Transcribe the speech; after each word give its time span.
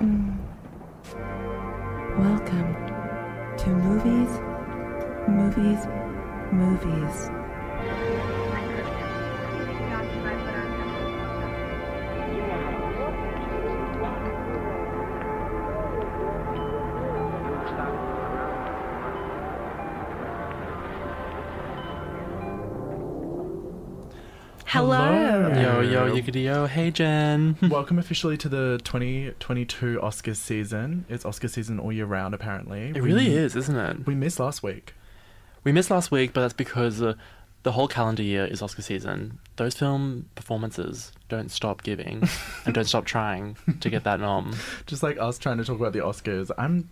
Welcome 0.00 0.34
to 3.58 3.68
movies, 3.68 4.40
movies, 5.28 5.86
movies. 6.50 7.39
Yo, 25.80 26.04
yo, 26.04 26.14
yiggity 26.14 26.44
yo. 26.44 26.66
Hey, 26.66 26.90
Jen. 26.90 27.56
Welcome 27.62 27.98
officially 27.98 28.36
to 28.36 28.50
the 28.50 28.78
2022 28.84 29.98
Oscars 30.02 30.36
season. 30.36 31.06
It's 31.08 31.24
Oscar 31.24 31.48
season 31.48 31.80
all 31.80 31.90
year 31.90 32.04
round, 32.04 32.34
apparently. 32.34 32.92
It 32.94 33.02
really 33.02 33.34
is, 33.34 33.56
isn't 33.56 33.76
it? 33.76 34.06
We 34.06 34.14
missed 34.14 34.38
last 34.38 34.62
week. 34.62 34.92
We 35.64 35.72
missed 35.72 35.90
last 35.90 36.10
week, 36.10 36.34
but 36.34 36.42
that's 36.42 36.52
because 36.52 37.00
uh, 37.00 37.14
the 37.62 37.72
whole 37.72 37.88
calendar 37.88 38.22
year 38.22 38.44
is 38.44 38.60
Oscar 38.60 38.82
season. 38.82 39.38
Those 39.56 39.74
film 39.74 40.28
performances 40.34 41.12
don't 41.30 41.50
stop 41.50 41.82
giving 41.82 42.28
and 42.66 42.74
don't 42.74 42.84
stop 42.84 43.06
trying 43.06 43.56
to 43.80 43.88
get 43.88 44.04
that 44.04 44.20
nom. 44.20 44.54
Just 44.86 45.02
like 45.02 45.18
us 45.18 45.38
trying 45.38 45.56
to 45.56 45.64
talk 45.64 45.80
about 45.80 45.94
the 45.94 46.00
Oscars, 46.00 46.50
I'm 46.58 46.90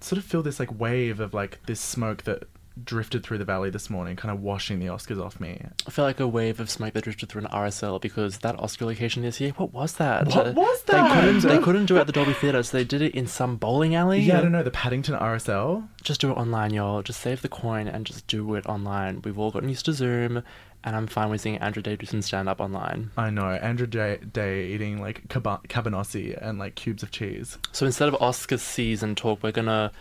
sort 0.00 0.18
of 0.18 0.24
feel 0.24 0.42
this 0.42 0.58
like 0.58 0.80
wave 0.80 1.20
of 1.20 1.34
like 1.34 1.58
this 1.66 1.80
smoke 1.82 2.22
that 2.22 2.44
drifted 2.82 3.22
through 3.24 3.38
the 3.38 3.44
valley 3.44 3.70
this 3.70 3.90
morning, 3.90 4.16
kind 4.16 4.32
of 4.32 4.40
washing 4.42 4.78
the 4.78 4.86
Oscars 4.86 5.22
off 5.22 5.40
me. 5.40 5.60
I 5.86 5.90
feel 5.90 6.04
like 6.04 6.20
a 6.20 6.26
wave 6.28 6.60
of 6.60 6.70
smoke 6.70 6.94
that 6.94 7.04
drifted 7.04 7.28
through 7.28 7.42
an 7.42 7.48
RSL 7.48 8.00
because 8.00 8.38
that 8.38 8.58
Oscar 8.58 8.86
location 8.86 9.22
this 9.22 9.40
year, 9.40 9.50
what 9.56 9.72
was 9.72 9.94
that? 9.94 10.26
What 10.28 10.46
Uh, 10.48 10.52
was 10.52 10.82
They 10.84 10.92
that? 10.94 11.20
couldn't, 11.24 11.40
they 11.42 11.58
couldn't 11.58 11.86
do 11.86 11.96
it 11.96 12.00
at 12.00 12.06
the 12.06 12.12
Dolby 12.12 12.32
Theatre, 12.32 12.62
so 12.62 12.76
they 12.76 12.84
did 12.84 13.02
it 13.02 13.14
in 13.14 13.26
some 13.26 13.56
bowling 13.56 13.94
alley. 13.94 14.20
Yeah, 14.20 14.38
I 14.38 14.42
don't 14.42 14.52
know 14.52 14.62
the 14.62 14.70
Paddington 14.70 15.14
RSL. 15.14 15.88
Just 16.02 16.20
do 16.20 16.30
it 16.30 16.34
online, 16.34 16.72
y'all. 16.72 17.02
Just 17.02 17.20
save 17.20 17.42
the 17.42 17.48
coin 17.48 17.88
and 17.88 18.06
just 18.06 18.26
do 18.26 18.54
it 18.54 18.66
online. 18.66 19.20
We've 19.22 19.38
all 19.38 19.50
gotten 19.50 19.68
used 19.68 19.84
to 19.86 19.92
Zoom, 19.92 20.42
and 20.84 20.96
I'm 20.96 21.06
fine 21.06 21.30
with 21.30 21.40
seeing 21.42 21.58
Andrew 21.58 21.82
Day 21.82 21.94
do 21.96 22.06
some 22.06 22.22
stand 22.22 22.48
up 22.48 22.60
online. 22.60 23.10
I 23.16 23.30
know 23.30 23.46
Andrew 23.50 23.86
Day, 23.86 24.18
Day 24.32 24.66
eating 24.68 25.00
like 25.00 25.28
caba- 25.28 25.64
cabanossi 25.68 26.36
and 26.40 26.58
like 26.58 26.74
cubes 26.74 27.02
of 27.02 27.10
cheese. 27.10 27.58
So 27.70 27.86
instead 27.86 28.08
of 28.08 28.16
Oscar 28.20 28.56
season 28.58 29.14
talk, 29.14 29.42
we're 29.42 29.52
gonna 29.52 29.92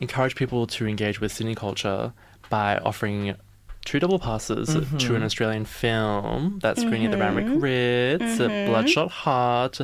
encourage 0.00 0.34
people 0.34 0.66
to 0.66 0.86
engage 0.86 1.20
with 1.20 1.32
Sydney 1.32 1.54
culture 1.54 2.12
by 2.48 2.78
offering 2.78 3.36
two 3.84 4.00
double 4.00 4.18
passes 4.18 4.68
mm-hmm. 4.68 4.96
to 4.98 5.14
an 5.14 5.22
Australian 5.22 5.64
film 5.64 6.58
that's 6.60 6.80
screening 6.80 7.06
at 7.06 7.12
the 7.12 7.18
Randwick 7.18 7.46
mm-hmm. 7.46 7.60
Ritz, 7.60 8.40
uh, 8.40 8.48
mm-hmm. 8.48 8.70
Bloodshot 8.70 9.10
Heart, 9.10 9.80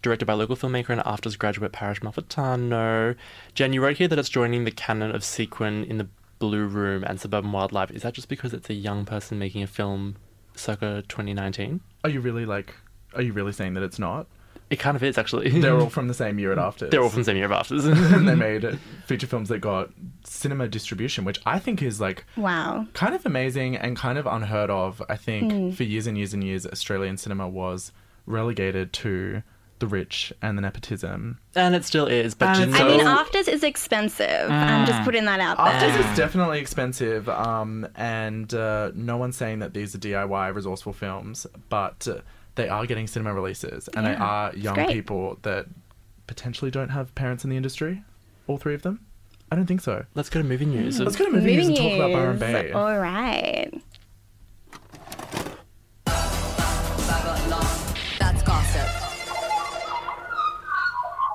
directed 0.00 0.24
by 0.24 0.32
local 0.32 0.56
filmmaker 0.56 0.90
and 0.90 1.00
AFTRS 1.02 1.38
graduate 1.38 1.72
Parish 1.72 2.00
Malfitano. 2.00 3.16
Jen, 3.54 3.72
you 3.72 3.82
wrote 3.82 3.98
here 3.98 4.08
that 4.08 4.18
it's 4.18 4.28
joining 4.28 4.64
the 4.64 4.70
canon 4.70 5.14
of 5.14 5.24
sequin 5.24 5.84
in 5.84 5.98
the 5.98 6.08
Blue 6.38 6.66
Room 6.66 7.04
and 7.04 7.20
Suburban 7.20 7.52
Wildlife. 7.52 7.90
Is 7.90 8.02
that 8.02 8.14
just 8.14 8.28
because 8.28 8.52
it's 8.52 8.70
a 8.70 8.74
young 8.74 9.04
person 9.04 9.38
making 9.38 9.62
a 9.62 9.66
film 9.66 10.16
circa 10.54 11.04
2019? 11.08 11.80
Are 12.04 12.10
you 12.10 12.20
really 12.20 12.46
like? 12.46 12.74
Are 13.14 13.22
you 13.22 13.32
really 13.32 13.52
saying 13.52 13.74
that 13.74 13.82
it's 13.82 13.98
not? 13.98 14.26
It 14.72 14.78
kind 14.80 14.96
of 14.96 15.02
is, 15.02 15.18
actually. 15.18 15.50
They're 15.60 15.78
all 15.78 15.88
from 15.98 16.08
the 16.08 16.14
same 16.14 16.38
year 16.38 16.50
at 16.50 16.58
AFTRS. 16.58 16.90
They're 16.90 17.02
all 17.02 17.10
from 17.10 17.20
the 17.20 17.24
same 17.26 17.36
year 17.36 17.44
of 17.44 17.50
AFTRS. 17.52 17.84
and 18.16 18.26
they 18.28 18.34
made 18.50 18.78
feature 19.06 19.26
films 19.26 19.48
that 19.50 19.58
got 19.58 19.90
cinema 20.24 20.66
distribution, 20.66 21.24
which 21.24 21.40
I 21.46 21.58
think 21.58 21.82
is 21.82 22.00
like 22.00 22.24
Wow. 22.36 22.86
kind 22.94 23.14
of 23.14 23.24
amazing 23.26 23.76
and 23.76 23.96
kind 23.96 24.18
of 24.18 24.26
unheard 24.26 24.70
of. 24.70 25.02
I 25.08 25.16
think 25.16 25.52
Hmm. 25.52 25.70
for 25.70 25.84
years 25.84 26.06
and 26.08 26.16
years 26.18 26.32
and 26.34 26.42
years, 26.42 26.66
Australian 26.66 27.16
cinema 27.18 27.48
was 27.48 27.92
relegated 28.26 28.92
to 28.94 29.42
the 29.78 29.86
rich 29.88 30.32
and 30.40 30.56
the 30.56 30.62
nepotism. 30.62 31.38
and 31.56 31.74
it 31.74 31.84
still 31.84 32.06
is, 32.06 32.34
but 32.36 32.50
And 32.50 32.58
you 32.58 32.64
it's 32.68 32.78
know... 32.78 32.86
I 32.86 32.96
mean, 32.96 33.06
AFTRS 33.06 33.48
is 33.48 33.64
expensive. 33.64 34.48
I'm 34.48 34.86
just 34.86 35.02
putting 35.02 35.24
that 35.24 35.40
out 35.40 35.56
there. 35.58 35.66
AFTRS 35.90 36.10
is 36.12 36.16
definitely 36.16 36.60
expensive, 36.60 37.28
um, 37.28 37.88
and 37.96 38.54
uh, 38.54 38.92
no 38.94 39.16
one's 39.16 39.36
saying 39.36 39.58
that 39.58 39.74
these 39.74 39.92
are 39.94 39.98
DIY 39.98 40.54
resourceful 40.54 40.92
films, 40.92 41.48
but 41.68 42.06
uh, 42.08 42.20
they 42.54 42.68
are 42.68 42.86
getting 42.86 43.06
cinema 43.06 43.34
releases, 43.34 43.88
and 43.88 44.06
they 44.06 44.14
are 44.14 44.54
young 44.54 44.86
people 44.88 45.38
that 45.42 45.66
potentially 46.26 46.70
don't 46.70 46.90
have 46.90 47.14
parents 47.14 47.44
in 47.44 47.50
the 47.50 47.56
industry. 47.56 48.02
All 48.46 48.58
three 48.58 48.74
of 48.74 48.82
them. 48.82 49.00
I 49.50 49.56
don't 49.56 49.66
think 49.66 49.80
so. 49.82 50.04
Let's 50.14 50.30
go 50.30 50.40
to 50.40 50.48
movie 50.48 50.64
news. 50.64 50.98
Let's 50.98 51.16
go 51.16 51.26
to 51.26 51.30
movie 51.30 51.56
news 51.56 51.68
and 51.68 51.76
talk 51.76 51.92
about 51.92 52.12
Byron 52.12 52.38
Bay. 52.38 52.72
All 52.72 52.98
right. 52.98 53.70
That's 58.18 58.42
gossip. 58.44 58.88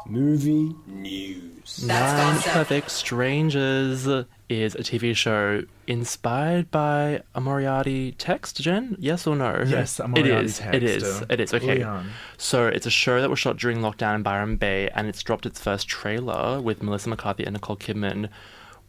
Movie 0.08 0.74
news. 0.88 1.78
That's 1.78 2.14
Nine 2.14 2.36
gossip. 2.36 2.52
Perfect 2.54 2.92
Strangers 2.92 4.08
is 4.50 4.76
a 4.76 4.80
TV 4.80 5.16
show 5.16 5.64
inspired 5.88 6.72
by 6.72 7.22
a 7.36 7.42
Moriarty 7.42 8.14
text, 8.14 8.62
Jen? 8.62 8.96
Yes 9.00 9.28
or 9.28 9.36
no? 9.36 9.64
Yes, 9.68 10.00
a 10.00 10.04
It 10.04 10.08
Moriarty 10.10 10.46
is. 10.46 10.58
text, 10.60 10.76
It 10.76 10.84
is. 10.84 11.24
It 11.30 11.40
is. 11.40 11.54
Okay. 11.54 11.76
Leon. 11.76 12.10
So 12.38 12.68
it's 12.68 12.86
a 12.86 12.90
show 12.92 13.20
that 13.22 13.30
was 13.30 13.40
shot 13.40 13.58
during 13.58 13.80
lockdown 13.80 14.16
in 14.16 14.24
Byron 14.24 14.56
Bay, 14.58 14.90
and 14.96 15.08
it's 15.08 15.22
dropped 15.22 15.46
its 15.46 15.60
first 15.60 15.88
trailer 15.88 16.62
with 16.62 16.82
Melissa 16.82 17.10
McCarthy 17.10 17.44
and 17.44 17.54
Nicole 17.54 17.78
Kidman, 17.78 18.30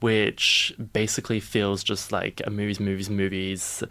which 0.01 0.73
basically 0.93 1.41
feels 1.41 1.83
just 1.83 2.13
like 2.13 2.41
a 2.47 2.51
movies, 2.51 2.81
movies, 2.81 3.11
movies. 3.11 3.83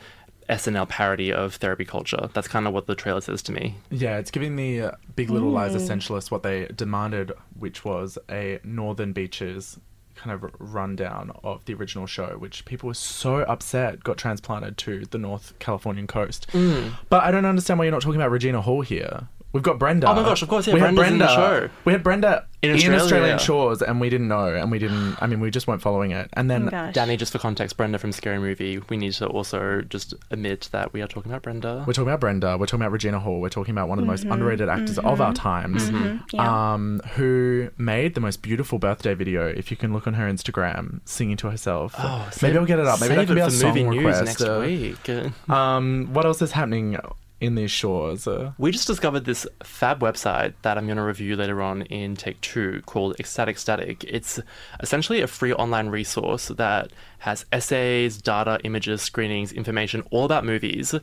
SNL 0.50 0.88
parody 0.88 1.34
of 1.34 1.56
therapy 1.56 1.84
culture. 1.84 2.30
That's 2.34 2.48
kind 2.48 2.68
of 2.68 2.74
what 2.74 2.88
the 2.88 2.96
trailer 2.96 3.20
says 3.20 3.42
to 3.42 3.52
me. 3.52 3.76
Yeah, 3.92 4.18
it's 4.18 4.32
giving 4.32 4.56
the 4.56 4.82
uh, 4.82 4.92
Big 5.14 5.30
Little 5.30 5.50
Lies 5.50 5.76
essentialists 5.76 6.32
what 6.32 6.42
they 6.42 6.68
demanded, 6.68 7.34
which 7.60 7.84
was 7.84 8.18
a 8.32 8.58
Northern 8.64 9.12
Beaches 9.12 9.78
kind 10.18 10.32
of 10.32 10.52
rundown 10.60 11.32
of 11.44 11.64
the 11.66 11.74
original 11.74 12.06
show, 12.06 12.36
which 12.38 12.66
people 12.66 12.88
were 12.88 12.94
so 12.94 13.38
upset 13.42 14.04
got 14.04 14.18
transplanted 14.18 14.78
to 14.80 15.06
the 15.06 15.18
North 15.18 15.54
Californian 15.60 16.08
coast. 16.08 16.48
Mm. 16.52 16.94
But 17.10 17.24
I 17.24 17.32
don't 17.32 17.46
understand 17.46 17.80
why 17.80 17.86
you're 17.86 17.92
not 17.92 18.02
talking 18.02 18.20
about 18.20 18.32
Regina 18.32 18.62
Hall 18.62 18.82
here. 18.82 19.28
We've 19.54 19.64
got 19.64 19.80
Brenda. 19.80 20.08
Oh 20.10 20.14
my 20.14 20.24
gosh, 20.24 20.42
of 20.42 20.50
course, 20.50 20.68
yeah, 20.68 20.74
we 20.74 20.80
had 20.82 20.94
Brenda's 20.94 21.12
in 21.14 21.18
the 21.20 21.26
Brenda. 21.26 21.68
show. 21.68 21.70
We 21.86 21.94
had 21.94 22.04
Brenda 22.04 22.46
In 22.62 22.72
in, 22.72 22.76
Australia. 22.76 23.02
Australian 23.02 23.40
shores, 23.40 23.82
and 23.82 24.00
we 24.02 24.10
didn't 24.10 24.28
know, 24.28 24.54
and 24.54 24.70
we 24.70 24.78
didn't. 24.78 25.16
I 25.22 25.26
mean, 25.26 25.40
we 25.40 25.50
just 25.50 25.68
weren't 25.68 25.82
following 25.82 26.12
it. 26.12 26.30
And 26.34 26.52
then 26.52 26.70
Oh. 26.74 26.92
Danny, 26.92 27.16
just 27.18 27.32
for 27.32 27.40
context, 27.40 27.78
Brenda 27.78 27.98
from 27.98 28.12
Scary 28.12 28.40
Movie, 28.40 28.80
we 28.90 28.98
need 28.98 29.14
to 29.14 29.26
also 29.28 29.82
just 29.82 30.14
admit 30.32 30.68
that 30.74 30.92
we 30.94 31.02
are 31.02 31.08
talking 31.08 31.32
about 31.32 31.44
Brenda. 31.44 31.84
We're 31.88 31.94
talking 31.94 32.10
about 32.10 32.20
Brenda. 32.20 32.58
We're 32.58 32.66
talking 32.66 32.82
about 32.82 32.92
Regina 32.92 33.20
Hall. 33.20 33.40
We're 33.40 33.50
talking 33.50 33.72
about 33.72 33.88
one 33.88 33.98
of 34.00 34.04
the 34.06 34.12
most 34.12 34.24
Mm-hmm. 34.24 34.34
underrated 34.34 34.70
actors 34.70 35.00
of 35.00 35.22
our 35.22 35.34
times, 35.34 35.90
Yeah. 36.34 36.74
um, 36.74 37.00
who 37.16 37.70
made 37.78 38.16
the 38.16 38.22
most 38.22 38.42
beautiful 38.42 38.80
birthday 38.80 39.14
video. 39.14 39.48
If 39.48 39.72
you 39.72 39.78
can 39.78 39.94
look 39.94 40.06
on 40.08 40.16
her 40.16 40.30
Instagram, 40.32 41.00
singing 41.06 41.38
to 41.38 41.50
herself. 41.50 41.96
Oh, 41.98 42.18
Maybe 42.26 42.32
save- 42.54 42.58
I'll 42.58 42.66
get 42.66 42.80
it 42.80 42.86
up. 42.86 43.00
Maybe 43.00 43.16
that 43.16 43.22
save 43.22 43.28
can 43.28 43.36
be 43.36 43.42
it 43.42 43.44
our 43.46 43.50
for 43.50 43.56
song 43.56 43.70
movie 43.70 43.84
news 43.84 43.98
request. 44.06 44.26
next 44.26 44.42
uh, 44.42 44.60
week. 44.62 45.50
Um, 45.50 46.10
what 46.12 46.26
else 46.26 46.42
is 46.42 46.52
happening 46.52 46.98
in 47.40 47.56
these 47.56 47.72
shores? 47.72 48.28
Uh, 48.28 48.54
We 48.58 48.72
just 48.72 48.88
discovered 48.88 49.26
this 49.26 49.46
fab 49.64 50.00
website 50.00 50.54
that 50.64 50.78
I'm 50.78 50.86
going 50.86 50.98
to 50.98 51.04
review 51.04 51.36
later 51.36 51.62
on 51.62 51.84
in 51.84 52.16
Take 52.16 52.42
Two 52.42 52.82
called 52.86 53.16
Ecstatic 53.20 53.58
Static. 53.58 54.04
It's 54.04 54.40
essentially 54.80 55.22
a 55.22 55.28
free 55.28 55.54
online 55.54 55.90
resource 55.90 56.48
that 56.48 56.92
has 57.20 57.46
essays, 57.52 58.22
data, 58.22 58.60
images, 58.64 59.02
screenings, 59.02 59.52
information 59.52 60.04
all 60.12 60.26
about 60.26 60.46
movies. 60.46 60.96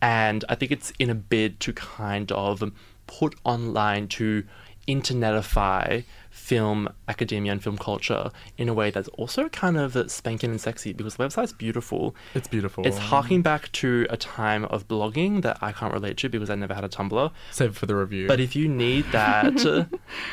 And 0.00 0.44
I 0.48 0.54
think 0.54 0.72
it's 0.72 0.92
in 0.98 1.10
a 1.10 1.14
bid 1.14 1.60
to 1.60 1.72
kind 1.72 2.30
of 2.32 2.62
put 3.06 3.34
online 3.44 4.08
to 4.08 4.44
internetify 4.86 6.04
film 6.38 6.88
academia 7.08 7.52
and 7.52 7.62
film 7.62 7.76
culture 7.76 8.30
in 8.56 8.68
a 8.68 8.74
way 8.74 8.90
that's 8.90 9.08
also 9.08 9.48
kind 9.48 9.76
of 9.76 10.10
spanking 10.10 10.50
and 10.50 10.60
sexy 10.60 10.92
because 10.92 11.16
the 11.16 11.24
website's 11.24 11.52
beautiful. 11.52 12.14
it's 12.34 12.48
beautiful. 12.48 12.86
It's 12.86 12.96
harking 12.96 13.42
back 13.42 13.70
to 13.72 14.06
a 14.08 14.16
time 14.16 14.64
of 14.66 14.88
blogging 14.88 15.42
that 15.42 15.58
I 15.60 15.72
can't 15.72 15.92
relate 15.92 16.16
to 16.18 16.28
because 16.28 16.48
I 16.48 16.54
never 16.54 16.74
had 16.74 16.84
a 16.84 16.88
Tumblr. 16.88 17.30
Save 17.50 17.76
for 17.76 17.86
the 17.86 17.96
review. 17.96 18.28
But 18.28 18.40
if 18.40 18.54
you 18.56 18.68
need 18.68 19.04
that, 19.12 19.88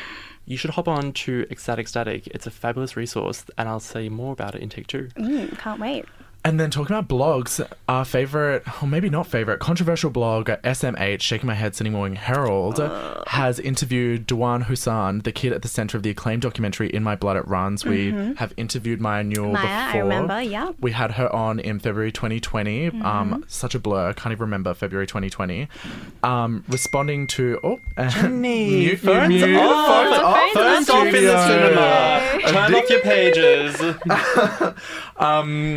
you 0.46 0.58
should 0.58 0.72
hop 0.72 0.88
on 0.88 1.12
to 1.14 1.46
Ecstatic 1.50 1.88
Static. 1.88 2.28
It's 2.28 2.46
a 2.46 2.52
fabulous 2.52 2.96
resource, 2.96 3.44
and 3.58 3.68
I'll 3.68 3.80
say 3.80 4.08
more 4.08 4.32
about 4.32 4.56
it 4.56 4.62
in 4.62 4.70
Take 4.70 4.88
Two. 4.88 5.10
Mm, 5.18 5.58
can't 5.58 5.80
wait. 5.82 6.06
And 6.46 6.60
then 6.60 6.70
talking 6.70 6.96
about 6.96 7.10
blogs, 7.10 7.68
our 7.90 8.06
favorite, 8.06 8.64
or 8.82 8.88
maybe 8.88 9.10
not 9.10 9.26
favorite, 9.26 9.60
controversial 9.60 10.12
blog, 10.12 10.46
SMH, 10.46 11.22
Shaking 11.22 11.48
My 11.48 11.56
Head, 11.56 11.76
Sydney 11.76 11.90
Morning 11.90 12.16
Herald, 12.16 12.78
has 13.26 13.60
interviewed 13.60 14.28
Dujuan 14.28 14.66
Hoosan, 14.66 15.24
the 15.24 15.32
kid 15.32 15.54
at 15.54 15.64
the 15.64 15.68
center 15.68 15.98
of 15.98 16.04
the 16.04 16.12
acclaimed 16.12 16.44
documentary 16.44 16.90
In 16.90 17.02
My 17.02 17.16
Blood 17.16 17.38
It 17.38 17.48
Runs. 17.48 17.84
We 17.84 18.12
have 18.38 18.54
interviewed 18.58 19.02
Maya 19.02 19.24
Newell 19.24 19.54
Maya, 19.54 19.66
I 19.66 19.86
before. 19.88 20.02
remember, 20.04 20.40
yeah. 20.44 20.72
We 20.80 20.92
had 20.92 21.14
her 21.14 21.34
on 21.36 21.60
in 21.60 21.80
February 21.80 22.12
2020. 22.12 23.02
Um, 23.02 23.44
such 23.48 23.74
a 23.74 23.80
blur, 23.80 24.14
can't 24.14 24.32
even 24.32 24.42
remember 24.42 24.76
February 24.76 25.08
2020. 25.08 25.68
Um, 26.22 26.64
responding 26.68 27.26
to 27.26 27.60
oh, 27.64 27.80
Jenny, 28.10 28.70
mute, 28.70 29.00
phones 29.00 29.30
mute, 29.30 29.48
mute, 29.48 29.58
off. 29.60 29.88
phones 29.88 30.22
off, 30.22 30.52
Phones 30.54 30.90
off 30.92 31.08
in 31.08 31.24
the 31.24 31.48
cinema. 31.48 32.40
Turn 32.52 32.76
off 32.76 32.90
your 32.92 33.02
pages. 33.02 34.76
Um, 35.18 35.76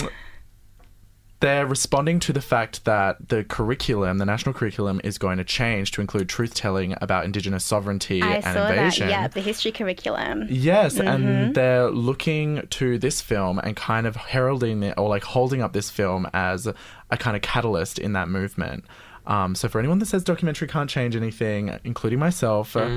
they're 1.41 1.67
responding 1.67 2.19
to 2.21 2.33
the 2.33 2.41
fact 2.41 2.85
that 2.85 3.29
the 3.29 3.45
curriculum, 3.45 4.19
the 4.19 4.27
national 4.27 4.53
curriculum, 4.55 5.01
is 5.05 5.19
going 5.19 5.39
to 5.39 5.45
change 5.45 5.93
to 5.93 6.01
include 6.01 6.29
truth 6.29 6.53
telling 6.55 6.95
about 7.01 7.25
Indigenous 7.25 7.65
sovereignty 7.65 8.21
I 8.23 8.35
and 8.37 8.45
saw 8.45 8.69
invasion. 8.69 9.07
that. 9.07 9.13
Yeah, 9.13 9.29
the 9.29 9.41
history 9.41 9.71
curriculum. 9.73 10.47
Yes, 10.51 10.97
Mm-hmm. 10.99 11.07
and 11.09 11.55
they're 11.55 11.91
looking 11.91 12.67
to 12.71 12.99
this 12.99 13.21
film 13.21 13.59
and 13.61 13.77
kind 13.77 14.07
of 14.07 14.17
heralding 14.17 14.83
it 14.83 14.95
or 14.99 15.09
like 15.09 15.23
holding 15.25 15.63
up 15.63 15.73
this 15.73 15.91
film 15.91 16.27
as 16.35 16.67
a 16.67 17.17
kind 17.17 17.37
of 17.37 17.43
catalyst 17.43 17.99
in 17.99 18.15
that 18.15 18.29
movement. 18.29 18.85
Um, 19.29 19.55
so 19.55 19.69
for 19.69 19.79
anyone 19.79 19.99
that 19.99 20.07
says 20.07 20.25
documentary 20.25 20.69
can't 20.69 20.89
change 20.89 21.15
anything, 21.15 21.79
including 21.85 22.19
myself, 22.19 22.75
uh, 22.75 22.89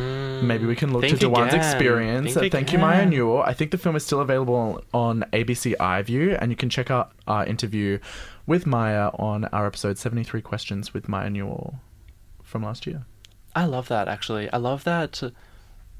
maybe 0.41 0.65
we 0.65 0.77
can 0.77 0.93
look 0.93 1.03
to 1.03 1.17
Dujuan's 1.17 1.53
experience. 1.53 2.33
Think 2.33 2.53
Thank 2.53 2.71
you, 2.71 2.79
Maya. 2.79 3.05
Newell. 3.05 3.43
I 3.43 3.53
think 3.53 3.71
the 3.71 3.77
film 3.77 3.97
is 3.97 4.05
still 4.05 4.21
available 4.21 4.81
on 4.93 5.25
ABC 5.33 5.75
iView, 5.75 6.37
and 6.41 6.49
you 6.49 6.55
can 6.55 6.69
check 6.69 6.89
out 6.89 7.11
our 7.27 7.45
interview 7.45 7.99
with 8.47 8.65
Maya 8.65 9.09
on 9.19 9.43
our 9.45 9.67
episode 9.67 9.97
73 9.97 10.41
Questions 10.41 10.93
with 10.93 11.09
Maya 11.09 11.29
Newell 11.29 11.75
from 12.43 12.63
last 12.63 12.87
year. 12.87 13.05
I 13.53 13.65
love 13.65 13.89
that 13.89 14.07
actually. 14.07 14.51
I 14.53 14.57
love 14.57 14.85
that 14.85 15.21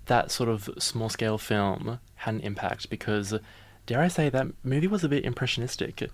that 0.06 0.32
sort 0.32 0.50
of 0.50 0.70
small 0.80 1.10
scale 1.10 1.38
film 1.38 2.00
had 2.16 2.36
an 2.36 2.40
impact 2.42 2.90
because 2.90 3.34
dare 3.86 4.02
I 4.02 4.08
say 4.08 4.30
that 4.30 4.48
movie 4.64 4.88
was 4.88 5.04
a 5.04 5.10
bit 5.10 5.26
impressionistic. 5.26 6.10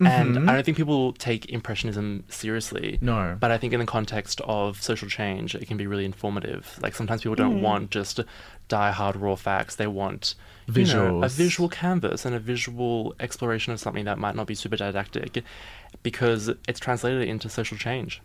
And 0.00 0.36
mm-hmm. 0.36 0.48
I 0.48 0.54
don't 0.54 0.64
think 0.64 0.76
people 0.76 1.12
take 1.12 1.46
impressionism 1.50 2.24
seriously. 2.28 2.98
No. 3.00 3.36
But 3.38 3.50
I 3.50 3.58
think 3.58 3.72
in 3.72 3.80
the 3.80 3.86
context 3.86 4.40
of 4.42 4.80
social 4.82 5.08
change, 5.08 5.54
it 5.54 5.66
can 5.66 5.76
be 5.76 5.86
really 5.86 6.04
informative. 6.04 6.78
Like 6.82 6.94
sometimes 6.94 7.22
people 7.22 7.36
don't 7.36 7.58
mm. 7.58 7.62
want 7.62 7.90
just 7.90 8.20
die 8.68 8.92
hard 8.92 9.16
raw 9.16 9.34
facts. 9.34 9.76
They 9.76 9.86
want 9.86 10.34
you 10.72 10.84
know, 10.86 11.22
a 11.22 11.28
visual 11.28 11.68
canvas 11.68 12.24
and 12.24 12.34
a 12.34 12.38
visual 12.38 13.14
exploration 13.20 13.72
of 13.72 13.80
something 13.80 14.04
that 14.04 14.18
might 14.18 14.36
not 14.36 14.46
be 14.46 14.54
super 14.54 14.76
didactic 14.76 15.42
because 16.02 16.48
it's 16.68 16.80
translated 16.80 17.28
into 17.28 17.48
social 17.48 17.76
change. 17.76 18.22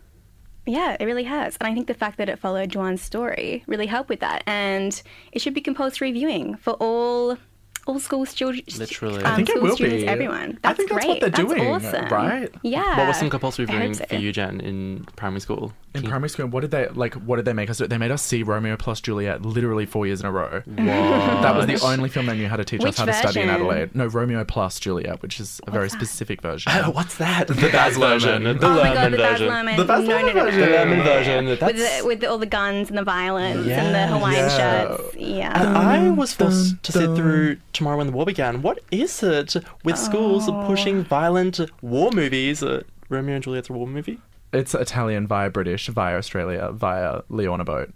Yeah, 0.66 0.96
it 0.98 1.04
really 1.04 1.24
has. 1.24 1.56
And 1.60 1.68
I 1.68 1.74
think 1.74 1.86
the 1.86 1.94
fact 1.94 2.18
that 2.18 2.28
it 2.28 2.38
followed 2.38 2.70
Dujuan's 2.70 3.00
story 3.00 3.62
really 3.66 3.86
helped 3.86 4.08
with 4.08 4.20
that. 4.20 4.42
And 4.46 5.00
it 5.32 5.40
should 5.40 5.54
be 5.54 5.60
compulsory 5.60 6.10
viewing 6.10 6.56
for 6.56 6.72
all 6.74 7.38
all 7.86 7.98
school 7.98 8.26
students. 8.26 8.78
Literally. 8.78 9.22
Um, 9.22 9.32
I 9.32 9.36
think 9.36 9.48
it 9.48 9.62
will 9.62 9.76
students, 9.76 10.02
be. 10.04 10.08
everyone. 10.08 10.58
I 10.64 10.74
That's 10.74 10.76
think 10.78 10.90
that's 10.90 11.06
what 11.06 11.20
they're 11.20 11.30
doing, 11.30 11.66
awesome. 11.68 12.08
right? 12.08 12.52
Yeah. 12.62 12.98
What 12.98 13.08
was 13.08 13.16
some 13.16 13.30
compulsory 13.30 13.66
I 13.68 13.70
viewing 13.72 13.94
so. 13.94 14.04
for 14.06 14.16
you, 14.16 14.32
Jen, 14.32 14.60
in 14.60 15.06
primary 15.16 15.40
school? 15.40 15.72
In 15.94 16.00
Can 16.00 16.02
you- 16.04 16.08
primary 16.10 16.28
school, 16.28 16.46
what 16.48 16.60
did 16.60 16.72
they 16.72 16.88
like? 16.88 17.14
What 17.14 17.36
did 17.36 17.44
they 17.44 17.52
make 17.52 17.70
us 17.70 17.78
do? 17.78 17.86
They 17.86 17.96
made 17.98 18.10
us 18.10 18.22
see 18.22 18.42
Romeo 18.42 18.76
plus 18.76 19.00
Juliet 19.00 19.42
literally 19.42 19.86
four 19.86 20.06
years 20.06 20.20
in 20.20 20.26
a 20.26 20.32
row. 20.32 20.62
That 20.66 21.54
was 21.54 21.66
the 21.66 21.80
only 21.80 22.08
film 22.08 22.26
they 22.26 22.36
knew 22.36 22.48
how 22.48 22.56
to 22.56 22.64
teach 22.64 22.82
Which 22.82 22.90
us 22.90 22.98
how 22.98 23.04
to 23.06 23.12
study 23.14 23.40
in? 23.40 23.48
Adelaide. 23.48 23.94
No, 23.94 24.06
Romeo 24.06 24.44
plus 24.44 24.78
Juliet, 24.80 25.22
which 25.22 25.40
is 25.40 25.60
a 25.66 25.70
very 25.70 25.88
that? 25.88 25.92
specific 25.92 26.42
version. 26.42 26.72
Oh, 26.74 26.90
what's 26.90 27.16
that? 27.18 27.48
The 27.48 27.54
Baz 27.54 27.96
version. 27.96 28.42
The 28.44 28.50
oh 28.50 28.74
my 28.74 28.94
god, 28.94 29.12
Luhrmann 29.12 29.16
version. 29.16 29.76
The 29.76 29.84
Baz 29.84 30.04
Luhrmann 30.08 30.32
version. 30.34 30.60
The 30.60 30.96
no. 30.96 31.02
Version. 31.02 31.46
With 31.46 31.60
That's, 31.60 32.00
the, 32.00 32.06
with 32.06 32.24
all 32.24 32.38
the 32.38 32.46
guns 32.46 32.88
and 32.88 32.98
the 32.98 33.04
violence 33.04 33.66
and 33.66 33.94
the 33.94 34.06
Hawaiian 34.06 34.50
shirts. 34.50 35.16
Yeah. 35.16 35.52
I 35.54 36.10
was 36.10 36.32
forced 36.34 36.82
to 36.82 36.92
sit 36.92 37.16
through 37.16 37.56
Tomorrow 37.76 37.98
When 37.98 38.06
the 38.06 38.12
War 38.12 38.24
Began. 38.24 38.62
What 38.62 38.78
is 38.90 39.22
it 39.22 39.54
with 39.84 39.98
schools 39.98 40.48
Oh. 40.48 40.64
pushing 40.66 41.04
violent 41.04 41.60
war 41.82 42.10
movies? 42.10 42.62
Uh, 42.62 42.82
Romeo 43.10 43.34
and 43.36 43.44
Juliet's 43.44 43.68
a 43.68 43.72
war 43.74 43.86
movie? 43.86 44.18
It's 44.52 44.74
Italian 44.74 45.26
via 45.26 45.50
British, 45.50 45.88
via 45.88 46.16
Australia, 46.16 46.70
via 46.72 47.20
Leona 47.28 47.64
Boat. 47.64 47.92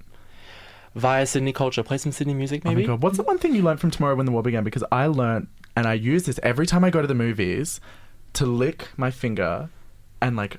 Via 0.95 1.25
Sydney 1.25 1.53
culture. 1.53 1.83
Play 1.83 1.99
some 1.99 2.13
Sydney 2.13 2.35
music, 2.35 2.63
Oh 2.65 2.69
maybe? 2.71 2.83
my 2.83 2.89
god, 2.89 3.03
what's 3.03 3.17
the 3.17 3.23
one 3.23 3.39
thing 3.39 3.55
you 3.55 3.63
learned 3.63 3.81
from 3.81 3.91
Tomorrow 3.91 4.17
When 4.17 4.27
the 4.27 4.33
War 4.33 4.43
Began? 4.43 4.65
Because 4.65 4.85
I 4.93 5.07
learned, 5.07 5.47
and 5.77 5.87
I 5.87 5.95
use 5.95 6.25
this 6.25 6.39
every 6.43 6.67
time 6.67 6.85
I 6.85 6.91
go 6.91 7.01
to 7.01 7.07
the 7.09 7.15
movies, 7.15 7.81
to 8.35 8.45
lick 8.47 8.89
my 8.97 9.11
finger 9.11 9.71
and 10.21 10.37
like 10.37 10.59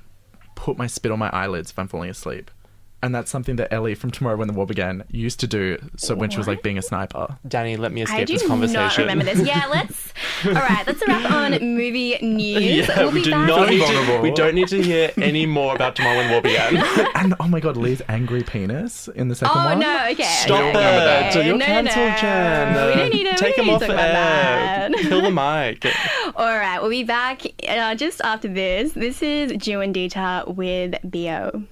put 0.56 0.76
my 0.76 0.86
spit 0.86 1.12
on 1.12 1.18
my 1.18 1.30
eyelids 1.30 1.70
if 1.70 1.78
I'm 1.78 1.86
falling 1.88 2.10
asleep. 2.10 2.50
And 3.04 3.12
that's 3.14 3.30
something 3.30 3.56
that 3.56 3.72
Ellie 3.72 3.96
from 3.96 4.12
Tomorrow 4.12 4.36
When 4.36 4.46
the 4.46 4.54
War 4.54 4.64
Began 4.66 5.02
used 5.10 5.40
to 5.40 5.48
do. 5.48 5.76
So 5.96 6.14
when 6.14 6.30
she 6.30 6.38
was 6.38 6.46
like 6.46 6.62
being 6.62 6.78
a 6.78 6.82
sniper. 6.82 7.36
Danny, 7.48 7.76
let 7.76 7.90
me 7.92 8.02
I 8.02 8.04
escape 8.04 8.26
do 8.28 8.32
this 8.34 8.46
conversation. 8.46 8.80
not 8.80 8.96
remember 8.96 9.24
this. 9.24 9.40
Yeah, 9.46 9.66
let's. 9.70 10.12
All 10.46 10.52
right, 10.52 10.86
let's 10.86 11.02
wrap 11.08 11.30
on 11.32 11.52
movie 11.74 12.16
news. 12.22 12.86
Yeah, 12.88 12.98
we'll 13.02 13.10
we 13.12 13.22
do 13.24 13.32
back. 13.32 13.48
not 13.48 13.68
need 13.70 13.84
to, 13.84 14.20
we 14.22 14.30
don't 14.30 14.54
need 14.54 14.68
to 14.68 14.80
hear 14.82 15.10
any 15.16 15.46
more 15.46 15.74
about 15.74 15.96
Tomorrow 15.96 16.18
When 16.18 16.26
the 16.28 16.32
War 16.34 16.42
Began. 16.42 16.76
and 17.16 17.34
oh 17.40 17.48
my 17.48 17.58
god, 17.58 17.76
Lee's 17.76 18.02
angry 18.08 18.42
penis 18.44 19.08
in 19.08 19.26
the 19.28 19.34
second 19.34 19.58
Oh 19.60 19.64
one. 19.64 19.78
no! 19.80 20.06
Okay. 20.12 20.22
Stop 20.22 20.60
okay, 20.76 21.26
it! 21.26 21.36
okay. 21.36 21.46
You're 21.48 21.56
no, 21.56 21.64
cancelled, 21.64 22.06
no. 22.08 22.16
Jen. 22.18 22.86
We 22.88 22.94
don't 22.94 23.12
need 23.12 23.24
to. 23.30 23.36
Take 23.36 23.56
we 23.56 23.62
him 23.64 23.66
don't 23.66 23.74
off 23.74 23.80
need 23.82 23.86
to 23.88 23.92
talk 23.94 24.00
about 24.00 24.14
air. 24.14 24.88
that. 24.90 24.98
Kill 25.00 25.22
the 25.22 25.30
mic. 25.32 25.86
All 26.36 26.56
right, 26.56 26.78
we'll 26.80 26.90
be 26.90 27.02
back 27.02 27.42
uh, 27.68 27.94
just 27.96 28.20
after 28.22 28.46
this. 28.46 28.92
This 28.92 29.22
is 29.22 29.52
Jew 29.56 29.80
and 29.80 29.92
Dita 29.92 30.44
with 30.46 30.94
Bo. 31.02 31.64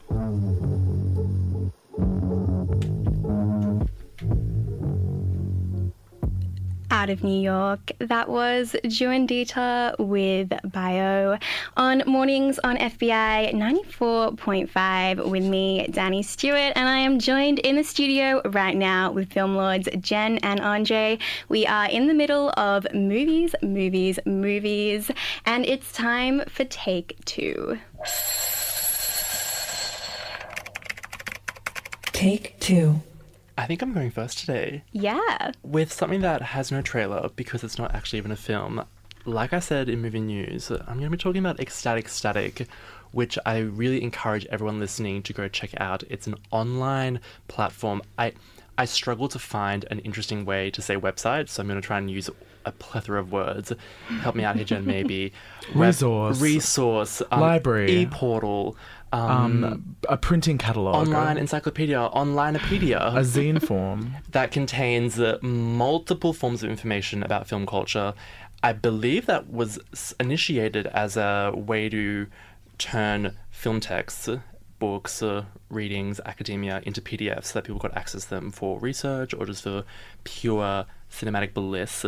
Out 7.00 7.08
of 7.08 7.24
New 7.24 7.40
York, 7.40 7.92
that 7.98 8.28
was 8.28 8.76
Jew 8.86 9.08
and 9.08 9.26
Dita 9.26 9.94
with 9.98 10.52
Bio 10.70 11.38
on 11.74 12.02
mornings 12.06 12.58
on 12.58 12.76
FBI 12.76 13.54
94.5 13.54 15.30
with 15.30 15.42
me, 15.42 15.86
Danny 15.90 16.22
Stewart, 16.22 16.74
and 16.76 16.90
I 16.90 16.98
am 16.98 17.18
joined 17.18 17.58
in 17.60 17.76
the 17.76 17.84
studio 17.84 18.42
right 18.44 18.76
now 18.76 19.12
with 19.12 19.32
film 19.32 19.56
lords 19.56 19.88
Jen 19.98 20.36
and 20.42 20.60
Andre. 20.60 21.18
We 21.48 21.64
are 21.64 21.88
in 21.88 22.06
the 22.06 22.12
middle 22.12 22.50
of 22.58 22.86
movies, 22.92 23.54
movies, 23.62 24.18
movies, 24.26 25.10
and 25.46 25.64
it's 25.64 25.92
time 25.92 26.42
for 26.48 26.66
take 26.66 27.16
two. 27.24 27.78
Take 32.12 32.60
two. 32.60 33.00
I 33.60 33.66
think 33.66 33.82
I'm 33.82 33.92
going 33.92 34.10
first 34.10 34.38
today. 34.38 34.82
Yeah. 34.92 35.52
with 35.62 35.92
something 35.92 36.22
that 36.22 36.40
has 36.40 36.72
no 36.72 36.80
trailer 36.80 37.28
because 37.36 37.62
it's 37.62 37.76
not 37.78 37.94
actually 37.94 38.18
even 38.18 38.32
a 38.32 38.36
film. 38.36 38.84
Like 39.26 39.52
I 39.52 39.60
said 39.60 39.88
in 39.90 40.00
movie 40.00 40.20
news, 40.20 40.70
I'm 40.70 40.96
going 40.98 41.02
to 41.02 41.10
be 41.10 41.16
talking 41.18 41.40
about 41.40 41.60
Ecstatic 41.60 42.08
Static, 42.08 42.66
which 43.12 43.38
I 43.44 43.58
really 43.58 44.02
encourage 44.02 44.46
everyone 44.46 44.80
listening 44.80 45.22
to 45.24 45.32
go 45.34 45.46
check 45.46 45.72
out. 45.78 46.02
It's 46.08 46.26
an 46.26 46.36
online 46.50 47.20
platform. 47.48 48.00
I 48.18 48.32
I 48.78 48.86
struggle 48.86 49.28
to 49.28 49.38
find 49.38 49.84
an 49.90 49.98
interesting 49.98 50.46
way 50.46 50.70
to 50.70 50.80
say 50.80 50.96
website, 50.96 51.50
so 51.50 51.60
I'm 51.60 51.68
going 51.68 51.78
to 51.78 51.86
try 51.86 51.98
and 51.98 52.10
use 52.10 52.30
a 52.64 52.72
plethora 52.72 53.20
of 53.20 53.30
words. 53.30 53.72
Help 54.22 54.34
me 54.36 54.44
out 54.44 54.56
here, 54.56 54.64
Jen. 54.64 54.86
Maybe 54.86 55.34
Resource. 55.74 56.40
resource, 56.40 57.20
um, 57.30 57.40
Library. 57.40 57.90
e-portal, 57.92 58.74
um, 59.12 59.64
Um, 59.64 59.96
a 60.08 60.16
printing 60.16 60.58
catalog. 60.58 60.94
online 60.94 61.36
encyclopedia, 61.36 61.98
onlinepedia 62.14 63.00
a 63.16 63.20
zine 63.20 63.60
form. 63.64 64.16
that 64.30 64.50
contains 64.52 65.18
uh, 65.18 65.38
multiple 65.42 66.32
forms 66.32 66.62
of 66.62 66.70
information 66.70 67.22
about 67.22 67.48
film 67.48 67.66
culture. 67.66 68.14
I 68.62 68.72
believe 68.72 69.26
that 69.26 69.50
was 69.50 69.78
initiated 70.20 70.86
as 70.88 71.16
a 71.16 71.52
way 71.54 71.88
to 71.88 72.26
turn 72.78 73.36
film 73.50 73.80
texts, 73.80 74.28
books, 74.78 75.22
uh, 75.22 75.44
readings, 75.70 76.20
academia 76.26 76.82
into 76.84 77.00
PDFs 77.00 77.46
so 77.46 77.54
that 77.54 77.64
people 77.64 77.80
could 77.80 77.92
access 77.96 78.26
them 78.26 78.50
for 78.50 78.78
research 78.78 79.34
or 79.34 79.46
just 79.46 79.62
for 79.62 79.84
pure 80.24 80.84
cinematic 81.10 81.52
bliss. 81.54 82.04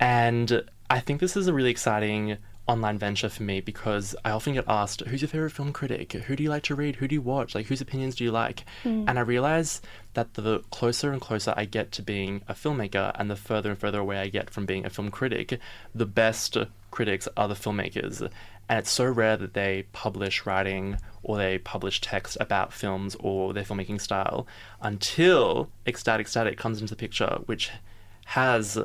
And 0.00 0.64
I 0.88 1.00
think 1.00 1.20
this 1.20 1.36
is 1.36 1.46
a 1.46 1.52
really 1.52 1.70
exciting 1.70 2.38
online 2.68 2.98
venture 2.98 3.28
for 3.28 3.42
me 3.42 3.60
because 3.60 4.14
I 4.24 4.30
often 4.30 4.54
get 4.54 4.64
asked, 4.68 5.00
who's 5.02 5.20
your 5.20 5.28
favorite 5.28 5.50
film 5.50 5.72
critic? 5.72 6.12
Who 6.12 6.36
do 6.36 6.42
you 6.42 6.50
like 6.50 6.62
to 6.64 6.74
read? 6.74 6.96
Who 6.96 7.08
do 7.08 7.14
you 7.14 7.22
watch? 7.22 7.54
Like, 7.54 7.66
whose 7.66 7.80
opinions 7.80 8.14
do 8.14 8.24
you 8.24 8.30
like? 8.30 8.64
Mm. 8.84 9.04
And 9.08 9.18
I 9.18 9.22
realize 9.22 9.82
that 10.14 10.34
the 10.34 10.60
closer 10.70 11.12
and 11.12 11.20
closer 11.20 11.54
I 11.56 11.64
get 11.64 11.90
to 11.92 12.02
being 12.02 12.42
a 12.48 12.54
filmmaker 12.54 13.12
and 13.16 13.30
the 13.30 13.36
further 13.36 13.70
and 13.70 13.78
further 13.78 14.00
away 14.00 14.18
I 14.18 14.28
get 14.28 14.50
from 14.50 14.66
being 14.66 14.86
a 14.86 14.90
film 14.90 15.10
critic, 15.10 15.58
the 15.94 16.06
best 16.06 16.56
critics 16.90 17.26
are 17.36 17.48
the 17.48 17.54
filmmakers. 17.54 18.20
And 18.68 18.78
it's 18.78 18.90
so 18.90 19.06
rare 19.06 19.36
that 19.36 19.54
they 19.54 19.86
publish 19.92 20.46
writing 20.46 20.98
or 21.22 21.36
they 21.36 21.58
publish 21.58 22.00
text 22.00 22.36
about 22.40 22.72
films 22.72 23.16
or 23.18 23.52
their 23.52 23.64
filmmaking 23.64 24.00
style 24.00 24.46
until 24.80 25.68
Ecstatic 25.86 26.28
Static 26.28 26.58
comes 26.58 26.80
into 26.80 26.94
the 26.94 26.98
picture, 26.98 27.38
which 27.46 27.70
has 28.26 28.78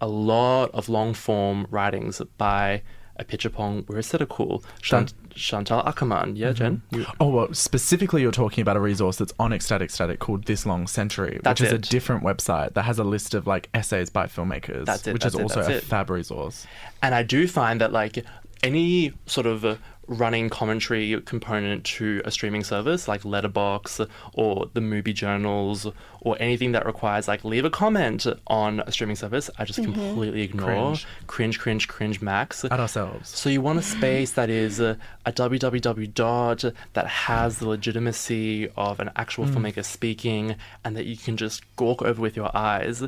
a 0.00 0.06
lot 0.06 0.70
of 0.72 0.88
long 0.88 1.12
form 1.14 1.66
writings 1.70 2.22
by 2.38 2.82
Apichatpong 3.18 3.84
Weerasethakul, 3.86 4.62
Shant- 4.82 5.14
Chantal 5.34 5.82
Akerman. 5.82 6.36
Yeah, 6.36 6.52
Jen? 6.52 6.82
You- 6.90 7.06
Oh, 7.20 7.28
well, 7.28 7.54
specifically, 7.54 8.22
you're 8.22 8.32
talking 8.32 8.62
about 8.62 8.76
a 8.76 8.80
resource 8.80 9.16
that's 9.16 9.32
on 9.38 9.52
Ecstatic 9.52 9.90
Static 9.90 10.18
called 10.18 10.44
This 10.44 10.66
Long 10.66 10.86
Century, 10.86 11.40
That's 11.42 11.60
which 11.60 11.68
is 11.68 11.72
a 11.72 11.78
different 11.78 12.22
website 12.24 12.74
that 12.74 12.82
has 12.82 12.98
a 12.98 13.04
list 13.04 13.34
of 13.34 13.46
like 13.46 13.68
essays 13.74 14.10
by 14.10 14.26
filmmakers, 14.26 14.84
That's 14.86 15.06
it, 15.06 15.12
which 15.12 15.24
is 15.24 15.34
it, 15.34 15.42
also 15.42 15.60
a 15.60 15.80
fab 15.80 16.10
resource. 16.10 16.66
And 17.02 17.14
I 17.14 17.22
do 17.22 17.46
find 17.48 17.80
that 17.80 17.92
like 17.92 18.24
any 18.62 19.12
sort 19.26 19.46
of 19.46 19.64
uh, 19.64 19.76
running 20.08 20.48
commentary 20.48 21.20
component 21.22 21.84
to 21.84 22.22
a 22.24 22.30
streaming 22.30 22.62
service 22.62 23.08
like 23.08 23.22
Letterboxd 23.22 24.08
or 24.34 24.70
the 24.72 24.80
movie 24.80 25.12
journals 25.12 25.86
or 26.20 26.36
anything 26.40 26.72
that 26.72 26.86
requires 26.86 27.28
like 27.28 27.44
leave 27.44 27.64
a 27.64 27.70
comment 27.70 28.26
on 28.46 28.80
a 28.80 28.92
streaming 28.92 29.16
service, 29.16 29.50
I 29.58 29.64
just 29.64 29.80
mm-hmm. 29.80 29.92
completely 29.92 30.42
ignore. 30.42 30.66
Cringe. 30.66 31.06
cringe, 31.26 31.58
cringe, 31.58 31.88
cringe 31.88 32.20
max. 32.20 32.64
At 32.64 32.72
ourselves. 32.72 33.30
So 33.30 33.48
you 33.48 33.60
want 33.60 33.78
a 33.78 33.82
space 33.82 34.32
that 34.32 34.50
is 34.50 34.80
a, 34.80 34.98
a 35.24 35.32
www 35.32 36.14
dot 36.14 36.64
that 36.94 37.06
has 37.06 37.58
the 37.58 37.68
legitimacy 37.68 38.68
of 38.76 39.00
an 39.00 39.10
actual 39.16 39.44
mm. 39.44 39.54
filmmaker 39.54 39.84
speaking 39.84 40.56
and 40.84 40.96
that 40.96 41.06
you 41.06 41.16
can 41.16 41.36
just 41.36 41.62
gawk 41.76 42.02
over 42.02 42.20
with 42.20 42.36
your 42.36 42.56
eyes. 42.56 43.04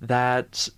That 0.00 0.68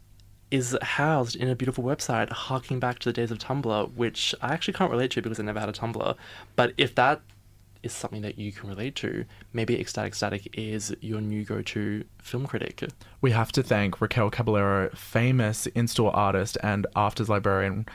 is 0.50 0.76
housed 0.82 1.36
in 1.36 1.48
a 1.48 1.54
beautiful 1.54 1.84
website 1.84 2.30
harking 2.30 2.78
back 2.78 2.98
to 3.00 3.08
the 3.08 3.12
days 3.12 3.30
of 3.30 3.38
Tumblr, 3.38 3.94
which 3.94 4.34
I 4.40 4.52
actually 4.52 4.74
can't 4.74 4.90
relate 4.90 5.10
to 5.12 5.22
because 5.22 5.40
I 5.40 5.42
never 5.42 5.60
had 5.60 5.68
a 5.68 5.72
Tumblr. 5.72 6.16
But 6.56 6.74
if 6.76 6.94
that 6.94 7.20
is 7.82 7.92
something 7.92 8.22
that 8.22 8.38
you 8.38 8.50
can 8.50 8.68
relate 8.68 8.94
to, 8.96 9.24
maybe 9.52 9.78
Ecstatic 9.78 10.14
Static 10.14 10.48
is 10.54 10.94
your 11.00 11.20
new 11.20 11.44
go-to 11.44 12.04
film 12.22 12.46
critic. 12.46 12.82
We 13.20 13.32
have 13.32 13.52
to 13.52 13.62
thank 13.62 14.00
Raquel 14.00 14.30
Caballero, 14.30 14.90
famous 14.94 15.66
in-store 15.66 16.14
artist 16.16 16.56
and 16.62 16.86
AFTRS 16.96 17.28
librarian 17.28 17.86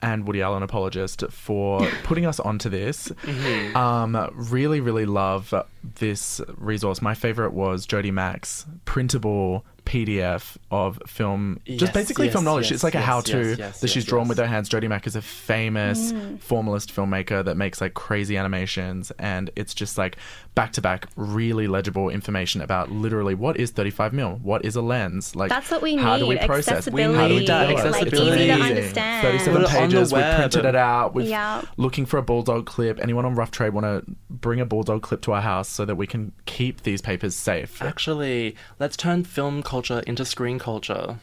and 0.00 0.26
Woody 0.26 0.42
Allen 0.42 0.62
apologist, 0.62 1.22
for 1.30 1.86
putting 2.02 2.26
us 2.26 2.40
onto 2.40 2.68
this. 2.68 3.08
Mm-hmm. 3.08 3.76
Um, 3.76 4.30
really, 4.34 4.80
really 4.80 5.06
love 5.06 5.54
this 5.98 6.40
resource. 6.56 7.00
My 7.02 7.14
favorite 7.14 7.52
was 7.52 7.86
Jodie 7.86 8.12
Mack's, 8.12 8.66
printable 8.84 9.64
PDF 9.84 10.56
of 10.70 11.00
film, 11.08 11.58
Yes, 11.66 11.80
just 11.80 11.92
basically 11.92 12.26
yes, 12.26 12.34
film 12.34 12.44
knowledge. 12.44 12.66
yes, 12.66 12.72
it's 12.76 12.84
like 12.84 12.94
a 12.94 13.00
how-to 13.00 13.48
yes, 13.50 13.58
yes, 13.58 13.80
that 13.80 13.88
she's 13.88 14.04
yes, 14.04 14.10
drawn 14.10 14.28
with 14.28 14.38
her 14.38 14.46
hands. 14.46 14.68
Jodie 14.68 14.88
Mack 14.88 15.08
is 15.08 15.16
a 15.16 15.22
famous 15.22 16.12
formalist 16.38 16.94
filmmaker 16.94 17.44
that 17.44 17.56
makes 17.56 17.80
like 17.80 17.94
crazy 17.94 18.36
animations, 18.36 19.10
and 19.18 19.50
it's 19.56 19.74
just 19.74 19.98
like 19.98 20.16
back-to-back, 20.54 21.08
really 21.16 21.66
legible 21.66 22.10
information 22.10 22.60
about 22.60 22.92
literally 22.92 23.34
what 23.34 23.56
is 23.56 23.70
35 23.72 24.12
mil, 24.12 24.38
what 24.42 24.64
is 24.64 24.76
a 24.76 24.82
lens, 24.82 25.34
like 25.34 25.48
That's 25.48 25.70
what 25.70 25.82
we 25.82 25.96
need. 25.96 26.02
how 26.02 26.16
do 26.16 26.26
we 26.28 26.36
need, 26.36 26.46
process, 26.46 26.74
accessibility, 26.86 27.18
how 27.18 27.28
do 27.28 27.34
we 27.34 27.46
do 27.46 27.52
it? 27.52 27.70
It's 27.70 27.80
accessibility. 27.80 28.48
Like, 28.48 28.58
easy 28.60 28.62
to 28.62 28.78
understand. 28.78 29.38
37 29.40 29.61
Put 29.66 29.74
it 29.74 29.82
on 29.82 29.88
the 29.90 29.96
pages. 29.96 30.12
We 30.12 30.20
printed 30.20 30.64
it 30.64 30.76
out. 30.76 31.14
We're 31.14 31.26
Yeah. 31.26 31.62
looking 31.76 32.06
for 32.06 32.18
a 32.18 32.22
bulldog 32.22 32.66
clip. 32.66 32.98
Anyone 33.02 33.24
on 33.24 33.34
Rough 33.34 33.50
Trade 33.50 33.72
want 33.74 33.84
to 33.84 34.04
bring 34.30 34.60
a 34.60 34.66
bulldog 34.66 35.02
clip 35.02 35.22
to 35.22 35.32
our 35.32 35.40
house 35.40 35.68
so 35.68 35.84
that 35.84 35.94
we 35.96 36.06
can 36.06 36.32
keep 36.46 36.82
these 36.82 37.00
papers 37.02 37.34
safe? 37.34 37.80
Actually, 37.82 38.56
let's 38.78 38.96
turn 38.96 39.24
film 39.24 39.62
culture 39.62 40.00
into 40.06 40.24
screen 40.24 40.58
culture. 40.58 41.18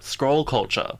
Scroll 0.00 0.44
culture. 0.44 0.98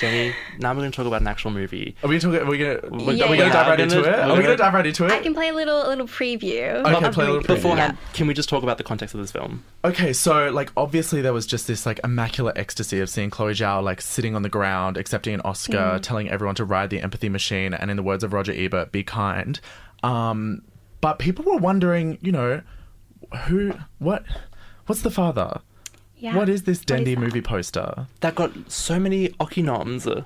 Jenny, 0.00 0.34
now 0.58 0.70
we're 0.72 0.76
going 0.80 0.90
to 0.90 0.96
talk 0.96 1.06
about 1.06 1.20
an 1.20 1.26
actual 1.26 1.50
movie. 1.50 1.94
Are 2.02 2.08
we 2.08 2.18
talking? 2.18 2.40
Are 2.40 2.46
we 2.46 2.56
gonna? 2.56 2.76
Are 2.76 2.88
we 2.90 3.14
Yeah, 3.16 3.26
gonna 3.26 3.36
yeah. 3.36 3.52
dive 3.52 3.66
right 3.66 3.80
into 3.80 3.98
it? 3.98 4.02
we're 4.06 4.10
we 4.12 4.16
gonna- 4.28 4.42
gonna 4.42 4.56
dive 4.56 4.72
right 4.72 4.86
into 4.86 5.04
it? 5.04 5.10
I 5.12 5.18
can 5.20 5.34
play 5.34 5.48
a 5.50 5.52
little 5.52 5.86
a 5.86 5.88
little 5.88 6.06
preview. 6.06 6.82
Okay, 6.86 7.06
of 7.06 7.12
play 7.12 7.26
a 7.26 7.28
little 7.28 7.42
preview. 7.42 7.46
Beforehand, 7.56 7.98
Yeah. 8.00 8.12
can 8.14 8.26
we 8.26 8.32
just 8.32 8.48
talk 8.48 8.62
about 8.62 8.78
the 8.78 8.84
context 8.84 9.14
of 9.14 9.20
this 9.20 9.30
film? 9.30 9.62
Okay, 9.84 10.14
so 10.14 10.48
like 10.50 10.72
obviously 10.74 11.20
there 11.20 11.34
was 11.34 11.44
just 11.46 11.66
this 11.66 11.84
like 11.84 12.00
immaculate 12.02 12.56
ecstasy 12.56 12.98
of 13.00 13.10
seeing 13.10 13.28
Chloe 13.28 13.52
Zhao 13.52 13.82
like 13.82 14.00
sitting 14.00 14.34
on 14.34 14.40
the 14.40 14.48
ground, 14.48 14.96
accepting 14.96 15.34
an 15.34 15.42
Oscar, 15.42 15.98
telling 16.00 16.30
everyone 16.30 16.54
to 16.54 16.64
ride 16.64 16.88
the 16.88 17.00
empathy 17.02 17.28
machine, 17.28 17.74
and 17.74 17.90
in 17.90 17.98
the 17.98 18.02
words 18.02 18.24
of 18.24 18.32
Roger 18.32 18.52
Ebert, 18.56 18.92
be 18.92 19.02
kind. 19.02 19.60
Um, 20.02 20.62
but 21.02 21.18
people 21.18 21.44
were 21.44 21.58
wondering, 21.58 22.16
you 22.22 22.32
know, 22.32 22.62
who, 23.48 23.72
what, 23.98 24.24
what's 24.86 25.02
the 25.02 25.10
father? 25.10 25.60
Yeah. 26.20 26.36
What 26.36 26.48
is 26.48 26.62
this 26.62 26.78
What 26.78 26.82
is 26.82 26.84
Dendy 26.86 27.14
that? 27.14 27.20
movie 27.20 27.40
poster? 27.40 28.06
That 28.20 28.34
got 28.34 28.52
so 28.70 28.98
many 29.00 29.34
Oki 29.40 29.62
noms. 29.62 30.06
And 30.06 30.24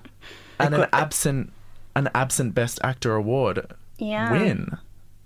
an 0.58 0.72
got- 0.72 0.88
absent, 0.92 1.52
an 1.96 2.10
absent 2.14 2.54
Best 2.54 2.78
Actor 2.82 3.14
award 3.14 3.66
Yeah. 3.98 4.30
win. 4.32 4.76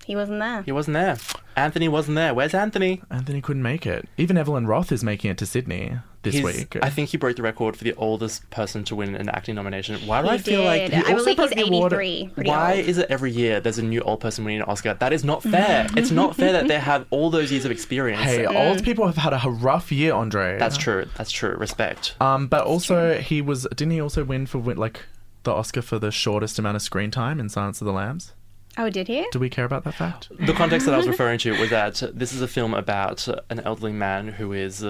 He 0.05 0.15
wasn't 0.17 0.41
there. 0.41 0.63
He 0.63 0.73
wasn't 0.73 0.95
there. 0.95 1.17
Anthony 1.57 1.89
wasn't 1.89 2.17
there. 2.17 2.33
Where's 2.33 2.55
Anthony? 2.55 3.03
Anthony 3.11 3.41
couldn't 3.43 3.63
make 3.63 3.87
it. 3.87 4.09
Even 4.17 4.39
Evelyn 4.39 4.67
Roth 4.67 4.91
is 4.93 5.05
making 5.05 5.31
it 5.31 5.39
to 5.39 5.47
Sydney 5.47 5.99
this 6.23 6.35
He's- 6.35 6.45
week. 6.45 6.77
I 6.83 6.91
think 6.91 7.11
he 7.11 7.17
broke 7.17 7.37
the 7.37 7.43
record 7.43 7.77
for 7.77 7.85
the 7.85 7.95
oldest 7.95 8.49
person 8.51 8.83
to 8.85 8.97
win 8.97 9.15
an 9.15 9.29
acting 9.29 9.55
nomination. 9.55 10.01
Why 10.07 10.21
do 10.21 10.29
He 10.29 10.35
I 10.35 10.39
feel 10.39 10.65
like 10.65 10.91
he 10.91 10.97
I 10.97 11.01
also 11.13 11.15
believe 11.25 11.37
broke 11.37 11.55
he's 11.55 11.65
the 11.65 11.69
award? 11.75 11.93
83. 11.93 12.31
Why 12.45 12.77
old. 12.79 12.87
is 12.87 12.99
it 12.99 13.07
every 13.09 13.31
year 13.31 13.61
there's 13.61 13.79
a 13.79 13.85
new 13.85 14.01
old 14.01 14.21
person 14.21 14.45
winning 14.45 14.61
an 14.63 14.67
Oscar? 14.69 14.95
That 14.95 15.13
is 15.13 15.23
not 15.25 15.43
fair. 15.45 15.87
it's 15.97 16.11
not 16.11 16.35
fair 16.35 16.53
that 16.53 16.67
they 16.67 16.79
have 16.81 17.07
all 17.11 17.31
those 17.31 17.53
years 17.53 17.65
of 17.65 17.71
experience. 17.79 18.23
hey, 18.23 18.47
old 18.47 18.83
people 18.83 19.07
have 19.07 19.17
had 19.17 19.33
a 19.33 19.49
rough 19.49 19.93
year, 19.93 20.13
Andre. 20.13 20.59
That's 20.59 20.77
true. 20.77 21.07
That's 21.17 21.31
true. 21.31 21.55
Respect. 21.57 22.17
Um, 22.21 22.49
but 22.49 22.65
also 22.65 23.19
he 23.19 23.41
was 23.41 23.67
didn't 23.77 23.93
he 23.93 24.01
also 24.01 24.25
win 24.25 24.47
for 24.47 24.59
like 24.59 25.03
the 25.45 25.53
Oscar 25.53 25.83
for 25.83 25.99
the 26.01 26.11
shortest 26.11 26.59
amount 26.59 26.75
of 26.77 26.83
screen 26.83 27.11
time 27.13 27.39
in 27.39 27.49
Silence 27.49 27.81
of 27.81 27.87
the 27.87 27.93
Lambs? 27.93 28.33
Oh, 28.77 28.91
did 28.91 29.07
he? 29.09 29.27
Do 29.33 29.39
we 29.39 29.49
care 29.49 29.65
about 29.65 29.85
that 29.85 29.95
fact? 29.95 30.29
The 30.39 30.53
context 30.53 30.87
that 30.87 30.95
I 30.95 30.99
was 30.99 31.07
referring 31.15 31.39
to 31.41 31.59
was 31.61 31.71
that 31.71 32.03
this 32.13 32.33
is 32.33 32.43
a 32.43 32.49
film 32.49 32.75
about 32.75 33.27
an 33.51 33.61
elderly 33.61 33.93
man 33.93 34.29
who 34.29 34.53
is. 34.53 34.85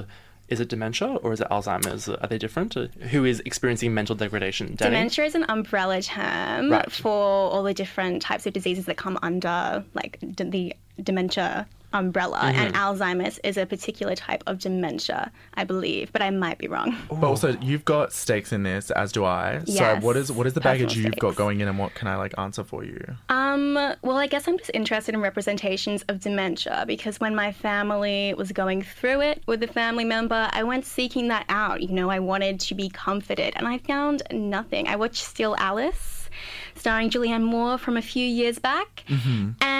Is 0.48 0.60
it 0.60 0.68
dementia 0.68 1.08
or 1.16 1.32
is 1.32 1.40
it 1.40 1.48
Alzheimer's? 1.50 2.08
Are 2.08 2.26
they 2.26 2.38
different? 2.38 2.74
Who 2.74 3.24
is 3.24 3.40
experiencing 3.44 3.92
mental 3.92 4.14
degradation? 4.16 4.74
Danny? 4.76 4.90
Dementia 4.96 5.24
is 5.26 5.34
an 5.34 5.44
umbrella 5.48 6.00
term 6.02 6.70
Right. 6.70 6.90
for 6.90 7.12
all 7.52 7.62
the 7.62 7.74
different 7.74 8.22
types 8.22 8.46
of 8.46 8.52
diseases 8.54 8.86
that 8.86 8.96
come 8.96 9.18
under 9.22 9.84
like 9.94 10.18
d- 10.34 10.44
the 10.44 10.76
dementia 11.02 11.66
umbrella, 11.92 12.40
and 12.42 12.74
Mm-hmm. 12.74 12.76
Alzheimer's 13.02 13.38
is 13.44 13.56
a 13.56 13.64
particular 13.64 14.14
type 14.14 14.42
of 14.46 14.58
dementia, 14.58 15.30
I 15.54 15.64
believe, 15.64 16.12
but 16.12 16.20
I 16.22 16.30
might 16.30 16.58
be 16.58 16.68
wrong. 16.68 16.96
But 17.08 17.26
also 17.26 17.56
you've 17.60 17.84
got 17.84 18.12
stakes 18.12 18.52
in 18.52 18.62
this, 18.62 18.90
as 18.90 19.12
do 19.12 19.24
I. 19.24 19.62
Yes, 19.64 20.00
So 20.00 20.06
what 20.06 20.16
is 20.16 20.30
what 20.30 20.46
is 20.46 20.52
the 20.54 20.60
baggage 20.60 20.96
you've 20.96 21.16
got 21.16 21.34
going 21.36 21.60
in 21.60 21.68
and 21.68 21.78
what 21.78 21.94
can 21.94 22.08
I 22.08 22.16
like 22.16 22.34
answer 22.38 22.64
for 22.64 22.84
you? 22.84 23.02
Um, 23.28 23.74
well, 24.02 24.16
I 24.18 24.26
guess 24.26 24.46
I'm 24.48 24.58
just 24.58 24.70
interested 24.74 25.14
in 25.14 25.20
representations 25.20 26.02
of 26.08 26.20
dementia 26.20 26.84
because 26.86 27.20
when 27.20 27.34
my 27.34 27.52
family 27.52 28.34
was 28.34 28.52
going 28.52 28.82
through 28.82 29.22
it 29.22 29.42
with 29.46 29.62
a 29.62 29.68
family 29.68 30.04
member, 30.04 30.48
I 30.52 30.62
went 30.64 30.84
seeking 30.84 31.28
that 31.28 31.46
out. 31.48 31.80
You 31.82 31.94
know, 31.94 32.10
I 32.10 32.18
wanted 32.18 32.60
to 32.60 32.74
be 32.74 32.88
comforted, 32.90 33.54
and 33.56 33.66
I 33.66 33.78
found 33.78 34.22
nothing. 34.30 34.88
I 34.88 34.96
watched 34.96 35.24
Still 35.24 35.54
Alice, 35.58 36.28
starring 36.74 37.10
Julianne 37.10 37.42
Moore 37.44 37.78
from 37.78 37.96
a 37.96 38.02
few 38.02 38.26
years 38.26 38.58
back, 38.58 39.04
and 39.08 39.77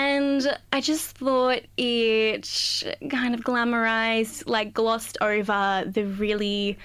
I 0.72 0.80
just 0.80 1.18
thought 1.18 1.62
it 1.76 2.84
kind 3.10 3.34
of 3.34 3.40
glamorized, 3.40 4.44
like 4.46 4.72
glossed 4.72 5.18
over 5.20 5.84
the 5.86 6.04
really 6.04 6.78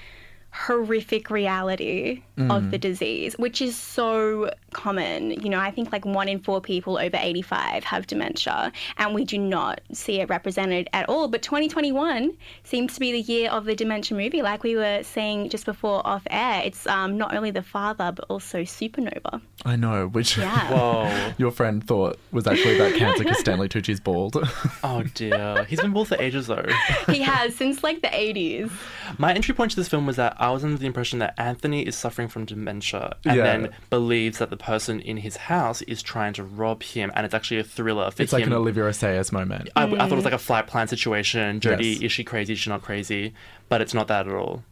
horrific 0.54 1.30
reality 1.30 2.22
of 2.50 2.72
the 2.72 2.78
disease, 2.80 3.36
which 3.38 3.62
is 3.62 3.76
so 3.76 4.50
common. 4.72 5.32
You 5.32 5.50
know, 5.50 5.60
I 5.60 5.70
think 5.72 5.92
like 5.92 6.04
one 6.06 6.28
in 6.28 6.40
four 6.40 6.62
people 6.62 6.98
over 6.98 7.18
85 7.20 7.84
have 7.84 8.08
dementia, 8.08 8.72
and 8.98 9.14
we 9.14 9.24
do 9.24 9.38
not 9.38 9.82
see 9.92 10.20
it 10.20 10.30
represented 10.30 10.90
at 10.94 11.08
all. 11.10 11.28
But 11.28 11.42
2021 11.44 12.36
seems 12.64 12.94
to 12.96 13.00
be 13.00 13.12
the 13.12 13.22
year 13.22 13.50
of 13.52 13.66
the 13.66 13.76
dementia 13.76 14.18
movie, 14.18 14.42
like 14.42 14.64
we 14.64 14.76
were 14.76 15.04
saying 15.04 15.50
just 15.50 15.66
before 15.66 16.06
off 16.08 16.24
air. 16.30 16.62
It's 16.66 16.88
um, 16.88 17.18
not 17.18 17.36
only 17.36 17.52
the 17.52 17.62
father, 17.64 18.12
but 18.12 18.26
also 18.30 18.62
Supernova. 18.62 19.42
I 19.66 19.76
know, 19.76 20.08
which 20.08 20.38
Yeah. 20.38 20.72
Whoa. 20.74 21.34
your 21.38 21.52
friend 21.52 21.86
thought 21.86 22.18
was 22.32 22.48
actually 22.48 22.76
about 22.78 22.94
cancer 22.96 23.24
because 23.24 23.40
Stanley 23.40 23.70
Tucci's 23.70 24.00
bald. 24.00 24.38
Oh 24.84 25.04
dear. 25.14 25.66
He's 25.70 25.80
been 25.82 25.92
bald 25.92 26.10
for 26.10 26.16
ages 26.22 26.48
though. 26.48 26.66
he 27.08 27.22
has 27.22 27.56
since 27.56 27.84
like 27.84 28.02
the 28.02 28.08
80s. 28.10 28.72
My 29.18 29.34
entry 29.34 29.54
point 29.54 29.72
to 29.72 29.78
this 29.78 29.88
film 29.88 30.06
was 30.06 30.18
that 30.18 30.36
I 30.44 30.52
was 30.52 30.62
under 30.66 30.78
the 30.78 30.86
impression 30.86 31.20
that 31.20 31.34
Anthony 31.38 31.84
is 31.84 31.96
suffering 31.96 32.28
from 32.28 32.44
dementia 32.44 33.16
and 33.26 33.38
Yeah. 33.38 33.44
then 33.44 33.70
believes 33.90 34.40
that 34.40 34.50
the 34.50 34.58
person 34.58 35.00
in 35.00 35.16
his 35.16 35.38
house 35.38 35.82
is 35.84 36.04
trying 36.04 36.34
to 36.34 36.44
rob 36.44 36.84
him, 36.84 37.14
and 37.16 37.26
it's 37.26 37.34
actually 37.34 37.60
a 37.62 37.64
thriller 37.64 38.12
for 38.12 38.22
it's 38.22 38.34
like 38.34 38.44
him. 38.44 38.52
an 38.52 38.58
Olivier 38.58 38.84
Assayas 38.84 39.32
moment. 39.32 39.70
I, 39.78 39.84
I 39.86 39.88
thought 39.88 40.12
it 40.12 40.16
was 40.16 40.26
like 40.26 40.34
a 40.34 40.38
mm. 40.38 40.42
flight 40.42 40.68
plan 40.68 40.90
situation. 40.90 41.62
Jodie, 41.62 41.94
Yes. 41.94 42.02
is 42.02 42.12
she 42.12 42.26
crazy? 42.26 42.52
Is 42.54 42.60
she 42.60 42.70
not 42.70 42.82
crazy? 42.82 43.34
But 43.70 43.80
it's 43.80 43.94
not 43.94 44.10
that 44.10 44.28
at 44.28 44.34
all. 44.34 44.64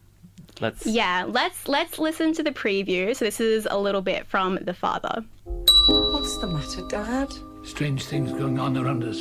Let's. 0.59 0.85
Yeah, 0.85 1.23
let's 1.25 1.69
let's 1.69 1.97
listen 1.97 2.33
to 2.33 2.43
the 2.43 2.51
preview. 2.51 3.15
So 3.15 3.23
this 3.23 3.39
is 3.39 3.65
a 3.71 3.79
little 3.79 4.01
bit 4.01 4.27
from 4.27 4.59
the 4.61 4.73
father. 4.73 5.23
What's 5.45 6.37
the 6.37 6.47
matter, 6.47 6.85
Dad? 6.89 7.29
Strange 7.63 8.03
things 8.05 8.33
going 8.33 8.59
on 8.59 8.75
around 8.75 9.05
us. 9.05 9.19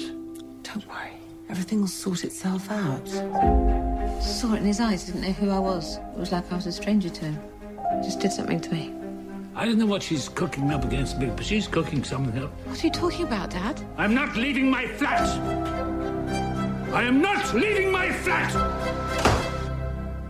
Don't 0.63 0.87
worry. 0.89 1.13
Everything 1.49 1.81
will 1.81 1.89
sort 1.89 2.25
itself 2.25 2.69
out. 2.71 3.90
Saw 4.21 4.53
it 4.53 4.59
in 4.59 4.67
his 4.67 4.81
eyes, 4.81 5.05
didn't 5.05 5.23
know 5.23 5.33
who 5.33 5.51
I 5.51 5.59
was. 5.59 5.97
It 5.97 6.19
was 6.19 6.31
like 6.31 6.51
I 6.53 6.57
was 6.57 6.67
a 6.67 6.73
stranger 6.73 7.09
to 7.09 7.25
him. 7.25 7.39
Just 8.03 8.21
did 8.21 8.33
something 8.33 8.61
to 8.61 8.71
me. 8.71 8.95
I 9.55 9.65
don't 9.65 9.79
know 9.79 9.87
what 9.87 10.03
she's 10.03 10.29
cooking 10.29 10.71
up 10.71 10.85
against 10.85 11.19
me, 11.19 11.31
but 11.35 11.45
she's 11.45 11.67
cooking 11.67 12.05
something 12.05 12.43
up. 12.43 12.51
What 12.67 12.83
are 12.83 12.87
you 12.87 12.93
talking 12.93 13.27
about, 13.27 13.51
Dad? 13.51 13.81
I'm 13.97 14.15
not 14.15 14.37
leaving 14.37 14.71
my 14.71 14.87
flat! 14.87 15.27
I 16.93 17.03
am 17.03 17.21
not 17.23 17.55
leaving 17.55 17.91
my 17.91 18.13
flat! 18.13 18.53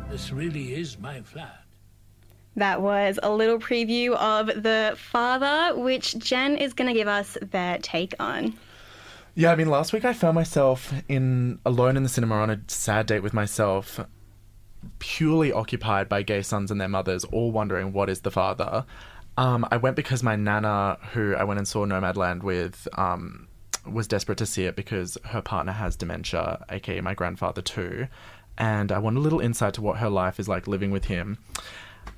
This 0.09 0.31
really 0.33 0.75
is 0.75 0.99
my 0.99 1.21
flat. 1.21 1.65
That 2.57 2.83
was 2.83 3.19
a 3.23 3.33
little 3.33 3.59
preview 3.59 4.15
of 4.17 4.63
the 4.63 4.95
father, 4.97 5.79
which 5.79 6.19
Jen 6.19 6.57
is 6.57 6.73
going 6.75 6.89
to 6.89 6.95
give 6.95 7.09
us 7.09 7.37
their 7.41 7.79
take 7.79 8.15
on. 8.21 8.55
Yeah, 9.35 9.53
I 9.53 9.57
mean, 9.57 9.69
last 9.69 9.93
week 9.93 10.05
I 10.05 10.13
found 10.13 10.35
myself 10.35 10.93
in 11.09 11.61
alone 11.65 11.97
in 11.97 12.03
the 12.03 12.09
cinema 12.09 12.37
on 12.37 12.51
a 12.51 12.61
sad 12.67 13.07
date 13.07 13.23
with 13.23 13.33
myself, 13.33 14.01
purely 14.99 15.53
occupied 15.53 16.09
by 16.09 16.23
gay 16.23 16.43
sons 16.43 16.71
and 16.71 16.81
their 16.81 16.89
mothers, 16.89 17.25
all 17.25 17.53
wondering 17.53 17.93
what 17.93 18.11
is 18.11 18.21
the 18.21 18.31
father. 18.31 18.85
Um, 19.37 19.67
I 19.71 19.77
went 19.77 19.97
because 19.97 20.23
my 20.23 20.37
nana, 20.37 20.99
who 21.13 21.35
I 21.35 21.45
went 21.45 21.59
and 21.59 21.69
saw 21.69 21.87
Nomadland 21.87 22.43
with, 22.43 22.89
um, 22.99 23.47
was 23.91 24.07
desperate 24.07 24.39
to 24.39 24.47
see 24.47 24.65
it 24.65 24.77
because 24.77 25.17
her 25.27 25.41
partner 25.41 25.73
has 25.73 25.97
dementia, 25.97 26.65
aka 26.69 27.01
my 27.01 27.15
grandfather 27.15 27.63
too, 27.63 28.09
and 28.59 28.93
I 28.93 28.99
want 28.99 29.17
a 29.17 29.21
little 29.21 29.41
insight 29.41 29.75
to 29.75 29.83
what 29.83 29.99
her 29.99 30.11
life 30.11 30.39
is 30.39 30.49
like 30.49 30.67
living 30.67 30.91
with 30.91 31.07
him. 31.07 31.39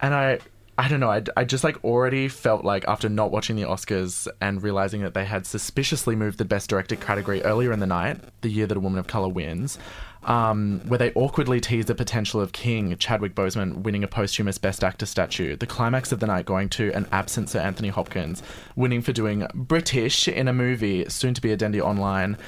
And 0.00 0.14
I, 0.14 0.40
I 0.78 0.88
don't 0.88 1.00
know, 1.00 1.10
I, 1.10 1.22
I 1.36 1.44
just 1.44 1.64
like 1.64 1.84
already 1.84 2.28
felt 2.28 2.64
like 2.64 2.86
after 2.88 3.08
not 3.08 3.30
watching 3.30 3.56
the 3.56 3.62
Oscars 3.62 4.26
and 4.40 4.62
realizing 4.62 5.02
that 5.02 5.12
they 5.12 5.26
had 5.26 5.46
suspiciously 5.46 6.16
moved 6.16 6.38
the 6.38 6.46
Best 6.46 6.70
Director 6.70 6.96
category 6.96 7.42
earlier 7.42 7.72
in 7.72 7.80
the 7.80 7.86
night, 7.86 8.20
the 8.40 8.48
year 8.48 8.66
that 8.66 8.76
a 8.76 8.80
woman 8.80 8.98
of 8.98 9.06
color 9.06 9.28
wins. 9.28 9.78
Um, 10.24 10.80
where 10.86 10.98
they 10.98 11.12
awkwardly 11.14 11.60
teased 11.60 11.88
the 11.88 11.96
potential 11.96 12.40
of 12.40 12.52
King 12.52 12.96
Chadwick 12.96 13.34
Boseman 13.34 13.82
winning 13.82 14.04
a 14.04 14.08
posthumous 14.08 14.56
Best 14.56 14.84
Actor 14.84 15.06
statue. 15.06 15.56
The 15.56 15.66
climax 15.66 16.12
of 16.12 16.20
the 16.20 16.28
night 16.28 16.46
going 16.46 16.68
to 16.70 16.92
an 16.92 17.08
absent 17.10 17.50
Sir 17.50 17.58
Anthony 17.58 17.88
Hopkins, 17.88 18.40
winning 18.76 19.02
for 19.02 19.12
doing 19.12 19.46
British 19.52 20.28
in 20.28 20.46
a 20.46 20.52
movie, 20.52 21.04
soon 21.08 21.34
to 21.34 21.40
be 21.40 21.50
a 21.50 21.56
Dendy 21.56 21.80
online, 21.80 22.38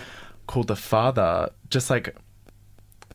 called 0.46 0.68
The 0.68 0.76
Father. 0.76 1.50
Just 1.68 1.90
like 1.90 2.16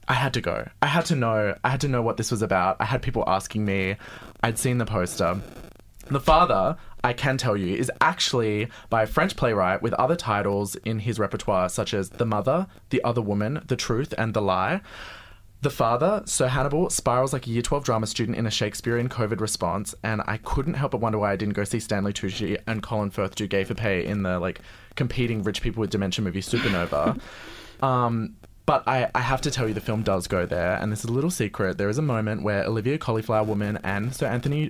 I 0.09 0.13
had 0.13 0.33
to 0.33 0.41
go. 0.41 0.67
I 0.81 0.87
had 0.87 1.05
to 1.05 1.15
know. 1.15 1.55
I 1.63 1.69
had 1.69 1.81
to 1.81 1.87
know 1.87 2.01
what 2.01 2.17
this 2.17 2.31
was 2.31 2.41
about. 2.41 2.77
I 2.79 2.85
had 2.85 3.03
people 3.03 3.23
asking 3.27 3.63
me. 3.63 3.95
I'd 4.41 4.57
seen 4.57 4.79
the 4.79 4.85
poster. 4.85 5.39
The 6.07 6.19
Father, 6.19 6.75
I 7.03 7.13
can 7.13 7.37
tell 7.37 7.55
you, 7.55 7.75
is 7.75 7.91
actually 8.01 8.67
by 8.89 9.03
a 9.03 9.07
French 9.07 9.35
playwright 9.35 9.83
with 9.83 9.93
other 9.93 10.15
titles 10.15 10.75
in 10.77 10.97
his 10.99 11.19
repertoire, 11.19 11.69
such 11.69 11.93
as 11.93 12.09
The 12.09 12.25
Mother, 12.25 12.65
The 12.89 13.03
Other 13.03 13.21
Woman, 13.21 13.61
The 13.67 13.75
Truth, 13.75 14.15
and 14.17 14.33
The 14.33 14.41
Lie. 14.41 14.81
The 15.61 15.69
Father, 15.69 16.23
Sir 16.25 16.47
Hannibal, 16.47 16.89
spirals 16.89 17.33
like 17.33 17.45
a 17.45 17.49
year 17.51 17.61
12 17.61 17.83
drama 17.83 18.07
student 18.07 18.37
in 18.37 18.47
a 18.47 18.51
Shakespearean 18.51 19.09
COVID 19.09 19.39
response, 19.39 19.93
and 20.03 20.21
I 20.25 20.37
couldn't 20.37 20.75
help 20.75 20.93
but 20.93 21.01
wonder 21.01 21.19
why 21.19 21.33
I 21.33 21.35
didn't 21.35 21.53
go 21.53 21.65
see 21.65 21.81
Stanley 21.81 22.13
Tucci 22.13 22.57
and 22.65 22.81
Colin 22.81 23.11
Firth 23.11 23.35
do 23.35 23.45
Gay 23.45 23.65
for 23.65 23.75
Pay 23.75 24.05
in 24.05 24.23
the 24.23 24.39
like 24.39 24.61
competing 24.95 25.43
rich 25.43 25.61
people 25.61 25.81
with 25.81 25.91
dementia 25.91 26.23
movie 26.23 26.41
Supernova. 26.41 27.19
um, 27.83 28.35
but 28.69 28.87
I, 28.87 29.09
I 29.15 29.21
have 29.21 29.41
to 29.41 29.49
tell 29.49 29.67
you, 29.67 29.73
the 29.73 29.81
film 29.81 30.03
does 30.03 30.27
go 30.27 30.45
there, 30.45 30.75
and 30.75 30.91
this 30.91 30.99
is 30.99 31.05
a 31.05 31.11
little 31.11 31.31
secret. 31.31 31.79
There 31.79 31.89
is 31.89 31.97
a 31.97 32.03
moment 32.03 32.43
where 32.43 32.63
Olivia 32.65 32.99
Cauliflower 32.99 33.43
Woman 33.43 33.79
and 33.83 34.15
Sir 34.15 34.27
Anthony 34.27 34.69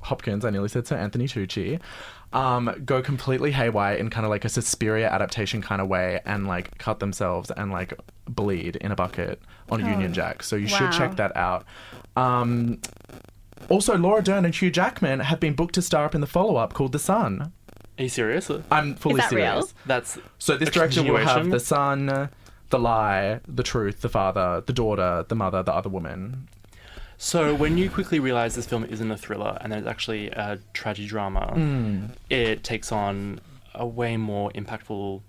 Hopkins, 0.00 0.44
I 0.44 0.50
nearly 0.50 0.68
said 0.68 0.88
Sir 0.88 0.96
Anthony 0.96 1.26
Tucci, 1.26 1.78
um, 2.32 2.74
go 2.84 3.00
completely 3.00 3.52
haywire 3.52 3.94
in 3.94 4.10
kind 4.10 4.26
of 4.26 4.30
like 4.30 4.44
a 4.44 4.48
Suspiria 4.48 5.08
adaptation 5.08 5.62
kind 5.62 5.80
of 5.80 5.86
way 5.86 6.20
and 6.24 6.48
like 6.48 6.76
cut 6.78 6.98
themselves 6.98 7.52
and 7.52 7.70
like 7.70 7.94
bleed 8.28 8.74
in 8.76 8.90
a 8.90 8.96
bucket 8.96 9.40
on 9.68 9.78
Union 9.86 10.12
Jack. 10.12 10.42
So 10.42 10.56
you 10.56 10.66
should 10.66 10.90
check 10.90 11.14
that 11.14 11.36
out. 11.36 11.64
Um, 12.16 12.80
also, 13.68 13.96
Laura 13.96 14.22
Dern 14.24 14.44
and 14.44 14.52
Hugh 14.52 14.72
Jackman 14.72 15.20
have 15.20 15.38
been 15.38 15.54
booked 15.54 15.76
to 15.76 15.82
star 15.82 16.04
up 16.04 16.16
in 16.16 16.20
the 16.20 16.26
follow 16.26 16.56
up 16.56 16.72
called 16.72 16.90
The 16.90 16.98
Son. 16.98 17.52
Are 17.98 18.02
you 18.02 18.08
serious? 18.08 18.50
I'm 18.72 18.94
fully 18.94 19.16
Is 19.20 19.28
that 19.28 19.32
real? 19.36 19.46
serious. 19.46 19.74
That's 19.84 20.18
So 20.38 20.56
this 20.56 20.70
a 20.70 20.72
director 20.72 21.02
will 21.02 21.18
have 21.18 21.42
continuation? 21.42 21.50
the 21.50 21.60
son, 21.60 22.28
the 22.70 22.78
lie, 22.78 23.40
the 23.46 23.62
truth, 23.62 24.00
the 24.00 24.08
father, 24.08 24.62
the 24.64 24.72
daughter, 24.72 25.24
the 25.28 25.34
mother, 25.34 25.62
the 25.62 25.74
other 25.74 25.88
woman. 25.88 26.48
So 27.18 27.54
when 27.54 27.76
you 27.76 27.90
quickly 27.90 28.18
realize 28.18 28.54
this 28.54 28.66
film 28.66 28.84
isn't 28.84 29.10
a 29.10 29.16
thriller 29.16 29.58
and 29.60 29.72
it's 29.74 29.86
actually 29.86 30.28
a 30.30 30.58
tragedy 30.72 31.06
drama, 31.06 31.52
Hmm. 31.52 32.06
it 32.30 32.64
takes 32.64 32.90
on 32.92 33.40
a 33.74 33.86
way 33.86 34.16
more 34.16 34.50
impactful 34.52 35.20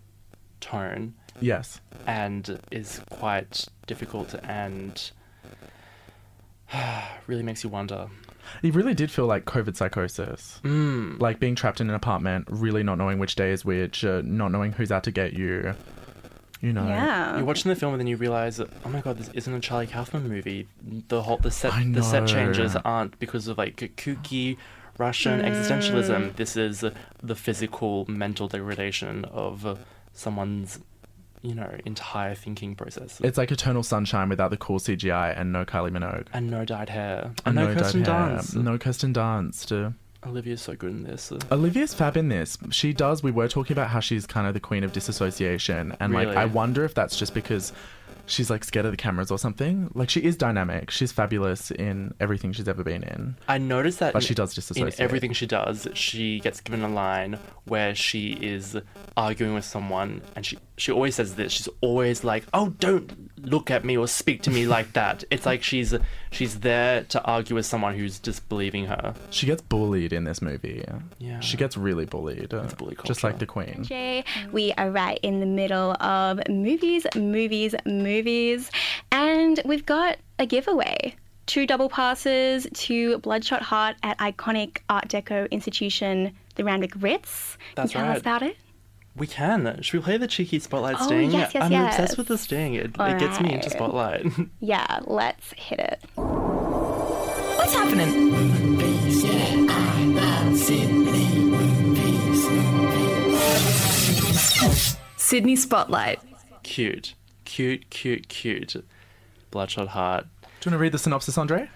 tone 0.62 1.14
Yes. 1.42 1.82
and 2.08 2.60
is 2.72 3.02
quite 3.10 3.68
difficult 3.88 4.34
and 4.44 5.12
really 7.28 7.44
makes 7.44 7.64
you 7.64 7.70
wonder. 7.70 8.08
It 8.64 8.74
really 8.76 8.94
did 8.94 9.12
feel 9.12 9.26
like 9.26 9.46
COVID 9.46 9.76
psychosis. 9.76 10.60
Mm. 10.64 11.20
Like 11.20 11.40
being 11.40 11.56
trapped 11.56 11.80
in 11.82 11.90
an 11.90 11.96
apartment, 11.96 12.48
really 12.50 12.84
not 12.84 12.98
knowing 12.98 13.20
which 13.20 13.36
day 13.36 13.52
is 13.52 13.64
which, 13.64 14.04
uh, 14.04 14.22
not 14.26 14.52
knowing 14.52 14.72
who's 14.74 14.92
out 14.92 15.04
to 15.06 15.12
get 15.12 15.34
you. 15.34 15.74
You 16.62 16.74
know. 16.74 16.86
Yeah. 16.86 17.38
You're 17.38 17.46
watching 17.46 17.70
the 17.70 17.76
film 17.76 17.94
and 17.94 18.00
then 18.00 18.08
you 18.08 18.18
realize, 18.18 18.60
oh 18.60 18.90
my 18.90 19.02
god, 19.02 19.18
this 19.18 19.30
isn't 19.34 19.54
a 19.54 19.60
Charlie 19.60 19.88
Kaufman 19.88 20.30
movie. 20.30 20.68
The 21.08 21.24
whole 21.24 21.38
the 21.38 21.52
set 21.52 21.74
the 21.94 22.04
set 22.04 22.28
changes 22.28 22.76
aren't 22.76 23.18
because 23.20 23.48
of 23.48 23.58
like 23.58 23.78
kooky 23.98 24.58
Russian 24.98 25.42
mm. 25.42 25.50
existentialism. 25.50 26.36
This 26.36 26.56
is 26.56 26.86
the 27.24 27.36
physical 27.36 28.06
mental 28.08 28.48
degradation 28.48 29.26
of 29.26 29.80
someone's 30.14 30.80
you 31.42 31.56
know 31.56 31.76
entire 31.86 32.36
thinking 32.36 32.76
process. 32.76 33.20
It's 33.24 33.38
like 33.38 33.52
Eternal 33.52 33.84
Sunshine 33.84 34.30
without 34.30 34.52
the 34.52 34.58
cool 34.58 34.80
CGI 34.80 35.40
and 35.40 35.52
no 35.52 35.66
Kylie 35.66 35.92
Minogue. 35.92 36.28
and 36.34 36.52
no 36.52 36.66
dyed 36.66 36.90
hair. 36.90 37.32
And 37.46 37.48
And 37.48 37.56
no, 37.56 37.68
dyed 37.74 37.78
Kirsten 37.78 38.06
hair. 38.06 38.38
Dunst. 38.38 38.56
No 38.56 38.78
Kirsten 38.78 39.14
Dunst. 39.14 39.94
Olivia's 40.26 40.62
so 40.62 40.76
good 40.76 40.92
in 40.92 41.04
this. 41.04 41.32
Olivia's 41.52 41.94
fab 41.94 42.16
in 42.16 42.30
this. 42.30 42.58
She 42.70 42.94
does. 42.94 43.24
We 43.24 43.32
were 43.32 43.48
talking 43.48 43.74
about 43.74 43.90
how 43.90 44.00
she's 44.00 44.28
kind 44.28 44.46
of 44.48 44.54
the 44.54 44.60
queen 44.60 44.84
of 44.84 44.94
disassociation, 44.94 45.96
and 46.00 46.14
like 46.14 46.30
I 46.30 46.46
wonder 46.46 46.84
if 46.84 46.94
that's 46.94 47.18
just 47.18 47.34
because 47.34 47.74
she's 48.26 48.50
like 48.50 48.64
scared 48.64 48.86
of 48.86 48.92
the 48.92 48.98
cameras 48.98 49.32
or 49.32 49.38
something. 49.40 49.92
Like 49.94 50.10
she 50.10 50.22
is 50.22 50.36
dynamic. 50.36 50.92
She's 50.92 51.12
fabulous 51.12 51.72
in 51.72 52.14
everything 52.20 52.52
she's 52.54 52.68
ever 52.68 52.84
been 52.84 53.04
in. 53.04 53.36
I 53.48 53.58
noticed 53.58 54.00
that 54.00 54.14
But 54.14 54.24
in- 54.24 54.28
she 54.28 54.34
does 54.36 54.52
in 54.52 54.56
disassociate. 54.56 55.00
everything 55.00 55.34
she 55.34 55.46
does, 55.48 55.88
she 55.94 56.40
gets 56.40 56.62
given 56.62 56.82
a 56.84 56.90
line 56.90 57.38
where 57.66 57.94
she 57.96 58.32
is 58.34 58.78
arguing 59.18 59.54
with 59.54 59.66
someone, 59.66 60.22
and 60.36 60.46
she 60.46 60.58
she 60.78 60.92
always 60.92 61.14
says 61.16 61.36
this. 61.36 61.52
She's 61.52 61.70
always 61.82 62.24
like, 62.24 62.44
"Oh, 62.54 62.70
don't 62.80 63.30
look 63.46 63.70
at 63.70 63.86
me 63.86 63.96
or 63.98 64.08
speak 64.08 64.42
to 64.44 64.50
me 64.52 64.66
like 64.66 64.94
that." 64.94 65.24
It's 65.32 65.46
like 65.46 65.62
she's 65.64 65.94
she's 66.32 66.60
there 66.62 67.04
to 67.06 67.22
argue 67.24 67.56
with 67.56 67.66
someone 67.66 67.96
who's 67.96 68.18
disbelieving 68.20 68.86
her. 68.88 69.14
She 69.30 69.46
gets 69.46 69.62
bullied 69.62 70.12
in 70.14 70.24
this 70.24 70.42
movie. 70.42 70.84
Yeah. 71.20 71.40
She 71.40 71.56
gets 71.58 71.78
really 71.78 72.06
bullied. 72.06 72.54
uh, 72.54 72.64
bully 72.78 72.98
just 73.04 73.24
like 73.24 73.40
the 73.40 73.46
queen. 73.46 73.84
Jay. 73.84 74.24
We 74.52 74.74
are 74.78 74.90
right 74.92 75.20
in 75.22 75.40
the 75.40 75.46
middle 75.46 75.92
of 76.02 76.40
movies, 76.50 77.06
movies, 77.16 77.76
movies, 77.86 78.11
and 79.12 79.62
we've 79.66 79.86
got 79.86 80.18
a 80.40 80.46
giveaway. 80.46 81.16
Two 81.48 81.66
double 81.68 81.90
passes 81.90 82.68
to 82.74 83.18
Bloodshot 83.20 83.62
Heart 83.62 83.98
at 84.04 84.18
iconic 84.20 84.80
Art 84.90 85.08
Deco 85.10 85.50
institution, 85.52 86.34
the 86.56 86.64
Randwick 86.64 86.94
Ritz. 87.00 87.58
Can 87.58 87.84
That's 87.84 87.94
you 87.94 88.00
tell 88.00 88.12
us 88.12 88.20
about 88.20 88.42
it? 88.44 88.58
We 89.16 89.28
can. 89.28 89.82
Should 89.82 90.00
we 90.00 90.04
play 90.04 90.18
the 90.18 90.28
cheeky 90.28 90.60
spotlight 90.60 90.96
Oh, 91.00 91.06
sting? 91.06 91.32
yes, 91.32 91.54
yes, 91.54 91.64
I'm 91.64 91.72
yes. 91.72 91.94
obsessed 92.00 92.18
with 92.18 92.28
the 92.28 92.38
sting. 92.38 92.76
It, 92.76 92.96
it 92.98 93.20
gets 93.20 93.42
me 93.42 93.54
into 93.54 93.70
spotlight. 93.70 94.26
Yeah, 94.62 95.00
let's 95.06 95.52
hit 95.58 95.80
it. 95.80 96.00
What's 96.16 97.74
happening? 97.74 98.32
Sydney 105.18 105.56
Spotlight. 105.56 106.20
cute, 106.64 107.16
cute, 107.52 107.90
cute, 107.90 108.30
cute. 108.30 108.76
Bloodshot 109.52 109.90
Heart. 109.90 110.26
Do 110.42 110.48
you 110.48 110.72
want 110.72 110.76
to 110.76 110.78
read 110.78 110.94
the 110.94 110.98
synopsis, 110.98 111.38
Andre? 111.38 111.70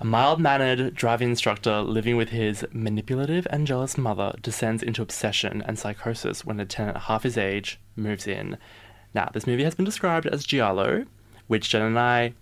A 0.00 0.06
mild 0.06 0.40
mannered 0.40 0.94
driving 0.94 1.28
instructor 1.28 1.82
living 1.82 2.16
with 2.16 2.30
his 2.30 2.64
manipulative 2.72 3.46
and 3.50 3.66
jealous 3.66 3.98
mother 3.98 4.34
descends 4.40 4.82
into 4.82 5.02
obsession 5.02 5.62
and 5.66 5.78
psychosis 5.78 6.46
when 6.46 6.58
a 6.58 6.64
tenant 6.64 6.96
half 6.96 7.24
his 7.24 7.36
age 7.36 7.78
moves 7.94 8.26
in. 8.26 8.56
Now, 9.14 9.28
this 9.34 9.46
movie 9.46 9.64
has 9.64 9.74
been 9.74 9.84
described 9.84 10.26
as 10.26 10.46
Giallo, 10.46 11.04
which 11.46 11.68
Jen 11.68 11.82
and 11.82 11.98
I 11.98 12.32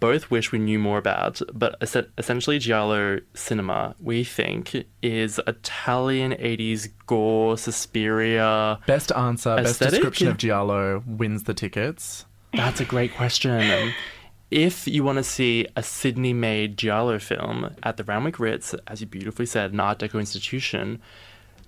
both 0.00 0.30
wish 0.30 0.52
we 0.52 0.58
knew 0.58 0.78
more 0.78 0.98
about, 0.98 1.40
but 1.52 1.76
es- 1.80 1.96
essentially, 2.18 2.58
Giallo 2.58 3.20
cinema, 3.34 3.94
we 4.00 4.24
think, 4.24 4.84
is 5.02 5.40
Italian 5.46 6.32
80s 6.32 6.88
gore, 7.06 7.56
Suspiria. 7.58 8.78
Best 8.86 9.12
answer, 9.12 9.56
best 9.56 9.80
description 9.80 10.28
of 10.28 10.36
Giallo 10.38 11.02
wins 11.06 11.44
the 11.44 11.54
tickets. 11.54 12.26
That's 12.54 12.80
a 12.80 12.84
great 12.84 13.14
question. 13.14 13.92
if 14.50 14.86
you 14.86 15.02
want 15.04 15.16
to 15.18 15.24
see 15.24 15.66
a 15.76 15.82
Sydney 15.82 16.32
made 16.34 16.76
Giallo 16.76 17.18
film 17.18 17.74
at 17.82 17.96
the 17.96 18.04
Randwick 18.04 18.38
Ritz, 18.38 18.74
as 18.86 19.00
you 19.00 19.06
beautifully 19.06 19.46
said, 19.46 19.72
an 19.72 19.80
Art 19.80 19.98
Deco 19.98 20.18
institution, 20.20 21.00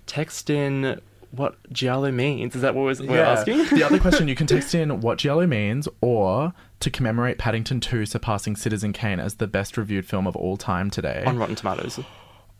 text 0.05 0.49
in 0.49 0.99
what 1.35 1.55
Giallo 1.71 2.11
means. 2.11 2.55
Is 2.55 2.61
that 2.61 2.75
what 2.75 2.83
we're, 2.99 3.07
we're 3.07 3.21
asking? 3.23 3.65
the 3.69 3.83
other 3.83 3.99
question 4.05 4.27
you 4.27 4.35
can 4.35 4.47
text 4.47 4.73
in 4.75 5.01
what 5.01 5.17
Giallo 5.17 5.47
means 5.47 5.87
or 6.01 6.53
to 6.79 6.89
commemorate 6.89 7.37
Paddington 7.37 7.79
2 7.79 8.05
surpassing 8.05 8.55
Citizen 8.55 8.93
Kane 8.93 9.19
as 9.19 9.35
the 9.35 9.47
best 9.47 9.77
reviewed 9.77 10.05
film 10.05 10.27
of 10.27 10.35
all 10.35 10.57
time 10.57 10.89
today 10.89 11.23
On 11.25 11.37
Rotten 11.37 11.55
Tomatoes. 11.55 11.99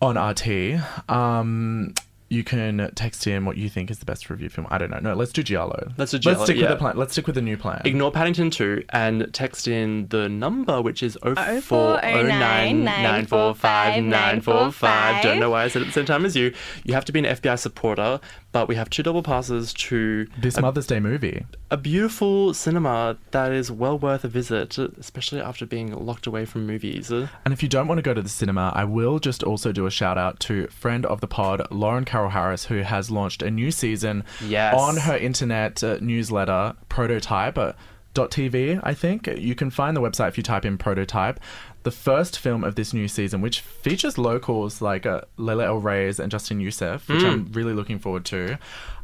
on 0.01 0.17
RT. 0.17 0.79
Um, 1.09 1.93
you 2.29 2.43
can 2.43 2.91
text 2.95 3.27
in 3.27 3.45
what 3.45 3.57
you 3.57 3.69
think 3.69 3.91
is 3.91 3.99
the 3.99 4.05
best 4.05 4.29
review 4.29 4.49
film. 4.49 4.67
I 4.71 4.77
don't 4.77 4.89
know. 4.89 4.99
No, 4.99 5.13
let's 5.13 5.31
do 5.31 5.43
Giallo. 5.43 5.91
Let's 5.97 6.11
do 6.11 6.19
Giallo. 6.19 6.39
Let's 6.39 6.49
stick 6.51 6.61
with 6.61 6.69
the 6.69 6.75
plan. 6.75 6.97
Let's 6.97 7.11
stick 7.13 7.27
with 7.27 7.35
the 7.35 7.41
new 7.41 7.57
plan. 7.57 7.81
Ignore 7.85 8.11
Paddington 8.11 8.49
2 8.49 8.85
and 8.89 9.29
text 9.33 9.67
in 9.67 10.07
the 10.07 10.27
number, 10.27 10.81
which 10.81 11.03
is 11.03 11.17
0409 11.23 12.83
945 12.83 14.03
945. 14.03 15.23
Don't 15.23 15.39
know 15.39 15.49
why 15.51 15.63
I 15.63 15.67
said 15.67 15.81
it 15.81 15.85
at 15.85 15.87
the 15.89 15.93
same 15.93 16.05
time 16.05 16.25
as 16.25 16.35
you. 16.35 16.53
You 16.83 16.93
have 16.93 17.05
to 17.05 17.11
be 17.11 17.19
an 17.19 17.25
FBI 17.25 17.59
supporter, 17.59 18.19
but 18.51 18.67
we 18.67 18.75
have 18.75 18.89
two 18.89 19.03
double 19.03 19.23
passes 19.23 19.73
to 19.73 20.27
this 20.37 20.57
a, 20.57 20.61
Mother's 20.61 20.87
Day 20.87 20.99
movie. 20.99 21.45
a 21.71 21.77
beautiful 21.77 22.53
cinema 22.53 23.17
that 23.31 23.51
is 23.51 23.71
well 23.71 23.99
worth 23.99 24.23
a 24.23 24.27
visit, 24.27 24.77
especially 24.77 25.41
after 25.41 25.65
being 25.65 25.93
locked 25.93 26.25
away 26.25 26.45
from 26.45 26.65
movies. 26.65 27.11
And 27.11 27.29
if 27.45 27.61
you 27.61 27.69
don't 27.69 27.87
want 27.87 27.99
to 27.99 28.01
go 28.01 28.13
to 28.13 28.21
the 28.21 28.29
cinema, 28.29 28.71
I 28.75 28.83
will 28.83 29.19
just 29.19 29.43
also 29.43 29.71
do 29.71 29.85
a 29.85 29.91
shout 29.91 30.17
out 30.17 30.39
to 30.41 30.67
friend 30.67 31.05
of 31.05 31.21
the 31.21 31.27
pod, 31.27 31.67
Lauren 31.71 32.05
Carroll 32.15 32.29
Harris, 32.29 32.63
who 32.65 32.77
has 32.79 33.11
launched 33.11 33.41
a 33.41 33.51
new 33.51 33.71
season 33.71 34.23
Yes. 34.41 34.73
on 34.73 34.95
her 34.95 35.17
internet 35.17 35.83
uh, 35.83 35.97
newsletter, 35.99 36.73
Prototype. 36.87 37.57
Uh, 37.57 37.73
.tv, 38.13 38.79
I 38.81 38.93
think. 38.93 39.27
You 39.27 39.55
can 39.55 39.69
find 39.69 39.97
the 39.97 39.99
website 39.99 40.29
if 40.29 40.37
you 40.37 40.43
type 40.43 40.63
in 40.63 40.77
prototype. 40.77 41.37
The 41.83 41.91
first 41.91 42.39
film 42.39 42.63
of 42.63 42.75
this 42.75 42.93
new 42.93 43.09
season, 43.09 43.41
which 43.41 43.59
features 43.59 44.17
locals 44.17 44.81
like 44.81 45.05
uh, 45.05 45.23
Leila 45.35 45.65
El 45.65 45.79
Reyes 45.79 46.17
and 46.21 46.31
Justin 46.31 46.61
Youssef, 46.61 47.09
which 47.09 47.21
I'm 47.25 47.51
really 47.51 47.73
looking 47.73 47.99
forward 47.99 48.23
to, 48.27 48.57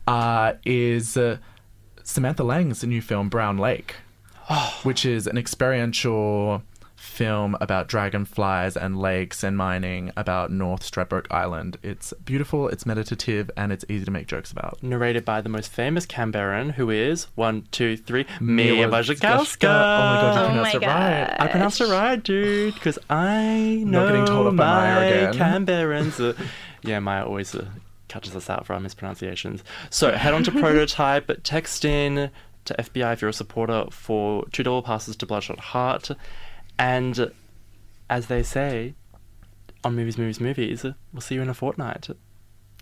uh, 0.07 0.53
is 0.65 1.17
uh, 1.17 1.39
Samantha 2.03 2.45
Lang's 2.45 2.85
new 2.85 3.01
film, 3.01 3.27
Brown 3.27 3.57
Lake, 3.57 3.95
which 4.83 5.05
is 5.05 5.27
an 5.27 5.37
experiential 5.37 6.63
film 7.21 7.55
about 7.61 7.87
dragonflies 7.87 8.75
and 8.75 8.99
lakes 8.99 9.43
and 9.43 9.55
mining 9.55 10.11
about 10.17 10.51
North 10.51 10.81
Stradbroke 10.81 11.27
Island. 11.29 11.77
It's 11.83 12.13
beautiful, 12.25 12.67
it's 12.67 12.83
meditative, 12.83 13.51
and 13.55 13.71
it's 13.71 13.85
easy 13.87 14.05
to 14.05 14.11
make 14.11 14.25
jokes 14.25 14.51
about. 14.51 14.81
Narrated 14.81 15.23
by 15.23 15.39
the 15.41 15.49
most 15.49 15.71
famous 15.71 16.07
Canberran, 16.07 16.71
who 16.71 16.89
is 16.89 17.27
one, 17.35 17.67
two, 17.69 17.95
three, 17.95 18.25
Mia 18.39 18.73
Mia 18.73 18.87
Wasikowska. 18.87 19.19
Wasikowska. 19.19 19.67
Oh 19.67 20.09
my 20.09 20.21
god, 20.21 20.35
you 20.35 20.41
Oh 20.41 20.47
pronounced 20.47 20.73
my 20.73 20.79
it 20.79 20.87
right. 20.87 21.35
I 21.39 21.47
pronounced 21.47 21.81
it 21.81 21.89
right, 21.89 22.23
dude, 22.23 22.73
because 22.73 22.97
I 23.07 23.83
know 23.85 23.99
Not 23.99 24.07
getting 24.07 24.25
told 24.25 24.47
off 24.47 24.55
by 24.55 24.65
Maya 24.65 24.95
my 24.95 25.05
again. 25.05 25.65
Canberrans. 25.65 26.19
Uh, 26.19 26.43
yeah, 26.81 26.99
Maya 26.99 27.23
always 27.23 27.53
uh, 27.53 27.67
catches 28.07 28.35
us 28.35 28.49
out 28.49 28.65
for 28.65 28.73
our 28.73 28.79
mispronunciations. 28.79 29.63
So 29.91 30.11
head 30.11 30.33
on 30.33 30.43
to 30.45 30.51
Prototype, 30.59 31.29
text 31.43 31.85
in 31.85 32.31
to 32.65 32.75
FBI 32.79 33.13
if 33.13 33.21
you're 33.21 33.29
a 33.29 33.33
supporter 33.33 33.85
for 33.91 34.47
two 34.51 34.63
dollar 34.63 34.81
passes 34.81 35.15
to 35.17 35.27
Bloodshot 35.27 35.59
Heart, 35.59 36.11
and 36.81 37.31
as 38.09 38.25
they 38.25 38.41
say 38.41 38.95
on 39.83 39.95
Movies, 39.95 40.17
Movies, 40.17 40.39
Movies, 40.39 40.83
we'll 41.13 41.21
see 41.21 41.35
you 41.35 41.43
in 41.43 41.49
a 41.49 41.53
fortnight. 41.53 42.09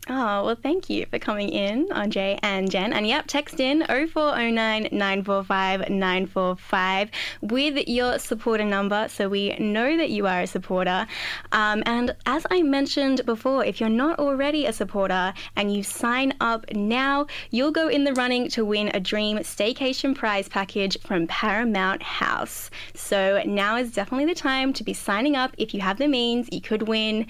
Oh, 0.07 0.45
well, 0.45 0.55
thank 0.55 0.89
you 0.89 1.05
for 1.07 1.19
coming 1.19 1.49
in, 1.49 1.87
Andre 1.91 2.39
and 2.41 2.71
Jen. 2.71 2.93
And 2.93 3.05
yep, 3.05 3.25
text 3.27 3.59
in 3.59 3.85
0409 3.87 4.89
945 4.91 5.89
945 5.89 7.11
with 7.41 7.87
your 7.87 8.17
supporter 8.17 8.63
number 8.63 9.07
so 9.07 9.29
we 9.29 9.55
know 9.59 9.97
that 9.97 10.09
you 10.09 10.25
are 10.25 10.41
a 10.41 10.47
supporter. 10.47 11.05
Um, 11.51 11.83
and 11.85 12.15
as 12.25 12.47
I 12.49 12.63
mentioned 12.63 13.23
before, 13.25 13.63
if 13.63 13.79
you're 13.79 13.89
not 13.89 14.17
already 14.17 14.65
a 14.65 14.73
supporter 14.73 15.31
and 15.55 15.71
you 15.71 15.83
sign 15.83 16.33
up 16.39 16.65
now, 16.73 17.27
you'll 17.51 17.71
go 17.71 17.87
in 17.87 18.03
the 18.03 18.13
running 18.13 18.49
to 18.49 18.65
win 18.65 18.89
a 18.95 18.99
dream 18.99 19.37
staycation 19.39 20.15
prize 20.15 20.49
package 20.49 20.97
from 21.01 21.27
Paramount 21.27 22.01
House. 22.01 22.71
So 22.95 23.43
now 23.45 23.75
is 23.75 23.91
definitely 23.91 24.25
the 24.25 24.39
time 24.39 24.73
to 24.73 24.83
be 24.83 24.93
signing 24.93 25.35
up. 25.35 25.53
If 25.59 25.75
you 25.75 25.81
have 25.81 25.99
the 25.99 26.07
means, 26.07 26.49
you 26.51 26.61
could 26.61 26.87
win 26.87 27.27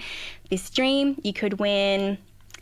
this 0.48 0.70
dream, 0.70 1.20
you 1.22 1.34
could 1.34 1.58
win 1.60 2.16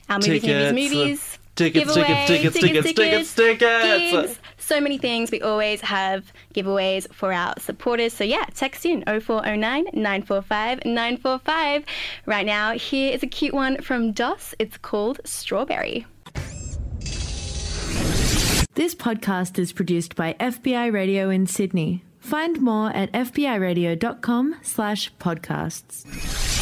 our 0.08 0.18
movies, 0.18 0.42
Tickets. 0.42 0.72
movies, 0.72 0.92
movies. 0.94 1.38
Tickets, 1.56 1.86
giveaway, 1.86 2.24
tickets, 2.28 2.56
tickets, 2.56 2.92
tickets, 2.94 3.34
tickets. 3.34 4.12
gigs, 4.12 4.38
So 4.58 4.80
many 4.80 4.96
things. 4.96 5.32
We 5.32 5.42
always 5.42 5.80
have 5.80 6.32
giveaways 6.54 7.12
for 7.12 7.32
our 7.32 7.54
supporters. 7.58 8.12
So 8.12 8.22
yeah, 8.22 8.44
text 8.54 8.86
in 8.86 9.02
0409 9.04 9.86
945 9.92 10.84
945. 10.84 11.84
Right 12.26 12.46
now, 12.46 12.72
here 12.74 13.12
is 13.12 13.24
a 13.24 13.26
cute 13.26 13.54
one 13.54 13.82
from 13.82 14.12
DOS. 14.12 14.54
It's 14.60 14.76
called 14.78 15.20
Strawberry. 15.24 16.06
This 18.74 18.94
podcast 18.94 19.58
is 19.58 19.72
produced 19.72 20.14
by 20.14 20.34
FBI 20.38 20.92
Radio 20.92 21.28
in 21.30 21.48
Sydney. 21.48 22.04
Find 22.20 22.60
more 22.60 22.90
at 22.90 23.10
fbiradio.com 23.12 24.54
slash 24.62 25.12
podcasts. 25.18 26.57